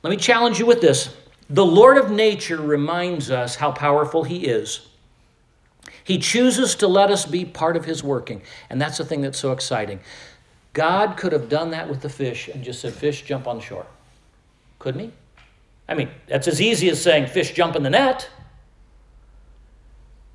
Let 0.02 0.10
me 0.10 0.16
challenge 0.16 0.58
you 0.58 0.66
with 0.66 0.80
this. 0.80 1.14
The 1.50 1.64
Lord 1.64 1.96
of 1.96 2.10
nature 2.10 2.60
reminds 2.60 3.30
us 3.30 3.56
how 3.56 3.72
powerful 3.72 4.24
He 4.24 4.46
is. 4.46 4.88
He 6.04 6.18
chooses 6.18 6.74
to 6.76 6.88
let 6.88 7.10
us 7.10 7.26
be 7.26 7.44
part 7.44 7.76
of 7.76 7.84
His 7.84 8.02
working. 8.02 8.42
And 8.70 8.80
that's 8.80 8.98
the 8.98 9.04
thing 9.04 9.20
that's 9.20 9.38
so 9.38 9.52
exciting. 9.52 10.00
God 10.72 11.16
could 11.16 11.32
have 11.32 11.48
done 11.48 11.70
that 11.70 11.88
with 11.88 12.00
the 12.00 12.08
fish 12.08 12.48
and 12.48 12.62
just 12.62 12.80
said, 12.80 12.92
Fish, 12.92 13.22
jump 13.22 13.46
on 13.46 13.60
shore. 13.60 13.86
Couldn't 14.78 15.00
He? 15.00 15.12
I 15.88 15.94
mean, 15.94 16.10
that's 16.26 16.48
as 16.48 16.60
easy 16.60 16.90
as 16.90 17.00
saying, 17.00 17.28
Fish, 17.28 17.52
jump 17.52 17.76
in 17.76 17.82
the 17.82 17.90
net. 17.90 18.28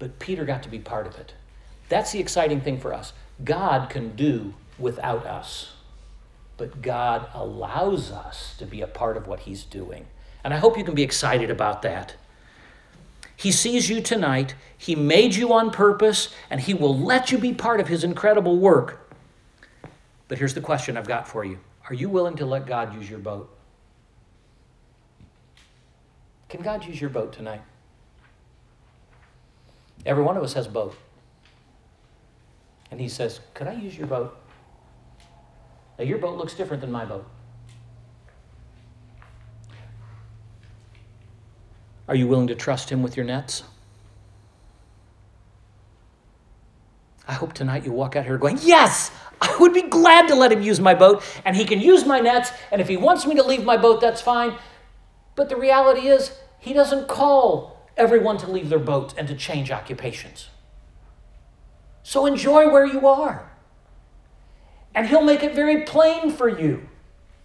But 0.03 0.19
Peter 0.19 0.43
got 0.43 0.61
to 0.63 0.69
be 0.69 0.79
part 0.79 1.07
of 1.07 1.15
it. 1.15 1.33
That's 1.87 2.11
the 2.11 2.19
exciting 2.19 2.59
thing 2.59 2.77
for 2.77 2.93
us. 2.93 3.13
God 3.41 3.89
can 3.89 4.17
do 4.17 4.53
without 4.77 5.25
us, 5.25 5.75
but 6.57 6.81
God 6.81 7.29
allows 7.33 8.11
us 8.11 8.53
to 8.57 8.65
be 8.65 8.81
a 8.81 8.87
part 8.87 9.15
of 9.15 9.27
what 9.27 9.39
He's 9.39 9.63
doing. 9.63 10.07
And 10.43 10.53
I 10.53 10.57
hope 10.57 10.77
you 10.77 10.83
can 10.83 10.93
be 10.93 11.03
excited 11.03 11.49
about 11.49 11.83
that. 11.83 12.15
He 13.37 13.49
sees 13.49 13.89
you 13.89 14.01
tonight. 14.01 14.55
He 14.77 14.93
made 14.93 15.35
you 15.35 15.53
on 15.53 15.71
purpose, 15.71 16.35
and 16.49 16.59
He 16.59 16.73
will 16.73 16.99
let 16.99 17.31
you 17.31 17.37
be 17.37 17.53
part 17.53 17.79
of 17.79 17.87
His 17.87 18.03
incredible 18.03 18.57
work. 18.57 19.09
But 20.27 20.37
here's 20.37 20.53
the 20.53 20.59
question 20.59 20.97
I've 20.97 21.07
got 21.07 21.29
for 21.29 21.45
you 21.45 21.59
Are 21.87 21.93
you 21.93 22.09
willing 22.09 22.35
to 22.35 22.45
let 22.45 22.67
God 22.67 22.93
use 22.93 23.09
your 23.09 23.19
boat? 23.19 23.49
Can 26.49 26.61
God 26.61 26.83
use 26.83 26.99
your 26.99 27.09
boat 27.09 27.31
tonight? 27.31 27.61
Every 30.05 30.23
one 30.23 30.37
of 30.37 30.43
us 30.43 30.53
has 30.53 30.67
a 30.67 30.69
boat. 30.69 30.95
And 32.91 32.99
He 32.99 33.09
says, 33.09 33.39
Could 33.53 33.67
I 33.67 33.73
use 33.73 33.97
your 33.97 34.07
boat? 34.07 34.37
Now, 35.97 36.05
your 36.05 36.17
boat 36.17 36.37
looks 36.37 36.53
different 36.53 36.81
than 36.81 36.91
my 36.91 37.05
boat. 37.05 37.25
Are 42.07 42.15
you 42.15 42.27
willing 42.27 42.47
to 42.47 42.55
trust 42.55 42.89
Him 42.89 43.01
with 43.01 43.15
your 43.15 43.25
nets? 43.25 43.63
I 47.25 47.33
hope 47.33 47.53
tonight 47.53 47.85
you 47.85 47.93
walk 47.93 48.15
out 48.15 48.25
here 48.25 48.37
going, 48.37 48.59
Yes, 48.61 49.11
I 49.41 49.55
would 49.59 49.73
be 49.73 49.83
glad 49.83 50.27
to 50.27 50.35
let 50.35 50.51
Him 50.51 50.61
use 50.61 50.79
my 50.79 50.93
boat, 50.93 51.23
and 51.45 51.55
He 51.55 51.63
can 51.63 51.79
use 51.79 52.05
my 52.05 52.19
nets, 52.19 52.51
and 52.71 52.81
if 52.81 52.87
He 52.89 52.97
wants 52.97 53.25
me 53.25 53.35
to 53.35 53.43
leave 53.43 53.63
my 53.63 53.77
boat, 53.77 54.01
that's 54.01 54.21
fine. 54.21 54.57
But 55.35 55.49
the 55.49 55.55
reality 55.55 56.07
is, 56.07 56.37
He 56.59 56.73
doesn't 56.73 57.07
call 57.07 57.72
everyone 57.97 58.37
to 58.37 58.49
leave 58.49 58.69
their 58.69 58.79
boats 58.79 59.13
and 59.17 59.27
to 59.27 59.35
change 59.35 59.71
occupations. 59.71 60.49
So 62.03 62.25
enjoy 62.25 62.69
where 62.69 62.85
you 62.85 63.07
are. 63.07 63.51
And 64.93 65.07
He'll 65.07 65.23
make 65.23 65.43
it 65.43 65.55
very 65.55 65.83
plain 65.83 66.31
for 66.31 66.47
you 66.47 66.87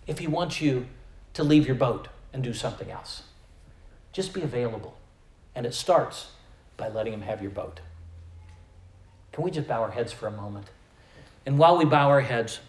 if 0.06 0.18
He 0.18 0.26
wants 0.26 0.60
you 0.60 0.86
to 1.34 1.44
leave 1.44 1.66
your 1.66 1.76
boat 1.76 2.08
and 2.32 2.42
do 2.42 2.52
something 2.52 2.90
else. 2.90 3.22
Just 4.12 4.34
be 4.34 4.42
available. 4.42 4.96
And 5.54 5.64
it 5.64 5.74
starts 5.74 6.32
by 6.76 6.88
letting 6.88 7.12
Him 7.12 7.22
have 7.22 7.40
your 7.40 7.50
boat. 7.50 7.80
Can 9.32 9.44
we 9.44 9.50
just 9.50 9.68
bow 9.68 9.82
our 9.82 9.90
heads 9.90 10.12
for 10.12 10.26
a 10.26 10.32
moment? 10.32 10.66
And 11.46 11.58
while 11.58 11.78
we 11.78 11.84
bow 11.84 12.08
our 12.08 12.20
heads, 12.20 12.60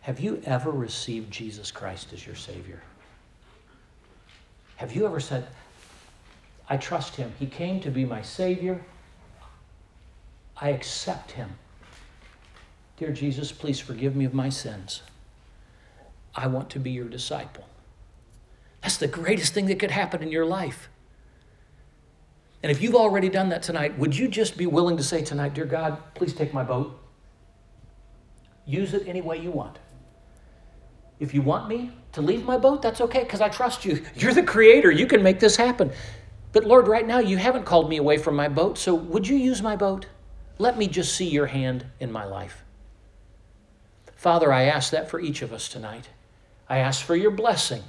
have 0.00 0.20
you 0.20 0.42
ever 0.44 0.70
received 0.70 1.30
Jesus 1.30 1.70
Christ 1.70 2.12
as 2.12 2.26
your 2.26 2.34
Savior? 2.34 2.82
Have 4.84 4.94
you 4.94 5.06
ever 5.06 5.18
said, 5.18 5.46
I 6.68 6.76
trust 6.76 7.16
Him? 7.16 7.32
He 7.38 7.46
came 7.46 7.80
to 7.80 7.90
be 7.90 8.04
my 8.04 8.20
Savior. 8.20 8.84
I 10.58 10.68
accept 10.68 11.30
Him. 11.30 11.56
Dear 12.98 13.10
Jesus, 13.10 13.50
please 13.50 13.80
forgive 13.80 14.14
me 14.14 14.26
of 14.26 14.34
my 14.34 14.50
sins. 14.50 15.00
I 16.34 16.48
want 16.48 16.68
to 16.68 16.78
be 16.78 16.90
your 16.90 17.08
disciple. 17.08 17.66
That's 18.82 18.98
the 18.98 19.08
greatest 19.08 19.54
thing 19.54 19.64
that 19.68 19.78
could 19.78 19.90
happen 19.90 20.22
in 20.22 20.30
your 20.30 20.44
life. 20.44 20.90
And 22.62 22.70
if 22.70 22.82
you've 22.82 22.94
already 22.94 23.30
done 23.30 23.48
that 23.48 23.62
tonight, 23.62 23.98
would 23.98 24.14
you 24.14 24.28
just 24.28 24.58
be 24.58 24.66
willing 24.66 24.98
to 24.98 25.02
say 25.02 25.24
tonight, 25.24 25.54
Dear 25.54 25.64
God, 25.64 25.96
please 26.14 26.34
take 26.34 26.52
my 26.52 26.62
boat? 26.62 27.00
Use 28.66 28.92
it 28.92 29.08
any 29.08 29.22
way 29.22 29.38
you 29.38 29.50
want. 29.50 29.78
If 31.20 31.32
you 31.32 31.40
want 31.40 31.68
me 31.68 31.90
to 32.14 32.22
leave 32.22 32.44
my 32.44 32.56
boat, 32.56 32.82
that's 32.82 33.00
okay 33.00 33.24
because 33.24 33.40
I 33.40 33.48
trust 33.48 33.84
you. 33.84 34.04
You're 34.14 34.34
the 34.34 34.42
creator. 34.42 34.90
You 34.90 35.06
can 35.06 35.22
make 35.22 35.40
this 35.40 35.56
happen. 35.56 35.92
But 36.52 36.64
Lord, 36.64 36.86
right 36.86 37.06
now, 37.06 37.18
you 37.18 37.36
haven't 37.36 37.64
called 37.64 37.88
me 37.88 37.96
away 37.96 38.16
from 38.16 38.36
my 38.36 38.48
boat, 38.48 38.78
so 38.78 38.94
would 38.94 39.26
you 39.26 39.36
use 39.36 39.60
my 39.60 39.74
boat? 39.74 40.06
Let 40.58 40.78
me 40.78 40.86
just 40.86 41.14
see 41.16 41.28
your 41.28 41.46
hand 41.46 41.86
in 41.98 42.12
my 42.12 42.24
life. 42.24 42.64
Father, 44.14 44.52
I 44.52 44.62
ask 44.62 44.92
that 44.92 45.10
for 45.10 45.20
each 45.20 45.42
of 45.42 45.52
us 45.52 45.68
tonight. 45.68 46.08
I 46.68 46.78
ask 46.78 47.04
for 47.04 47.16
your 47.16 47.32
blessing. 47.32 47.82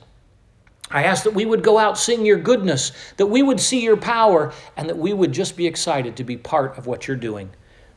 I 0.90 1.04
ask 1.04 1.24
that 1.24 1.34
we 1.34 1.46
would 1.46 1.64
go 1.64 1.78
out 1.78 1.98
seeing 1.98 2.26
your 2.26 2.38
goodness, 2.38 2.92
that 3.18 3.28
we 3.28 3.42
would 3.42 3.60
see 3.60 3.82
your 3.82 3.98
power, 3.98 4.52
and 4.76 4.90
that 4.90 4.98
we 4.98 5.14
would 5.14 5.32
just 5.32 5.56
be 5.56 5.68
excited 5.68 6.18
to 6.18 6.24
be 6.24 6.38
part 6.38 6.78
of 6.78 6.88
what 6.88 7.08
you're 7.08 7.18
doing. 7.18 7.52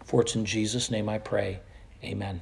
For 0.05 0.23
it's 0.23 0.37
in 0.37 0.45
Jesus' 0.45 0.91
name 0.91 1.09
I 1.09 1.19
pray. 1.19 1.61
Amen. 2.05 2.41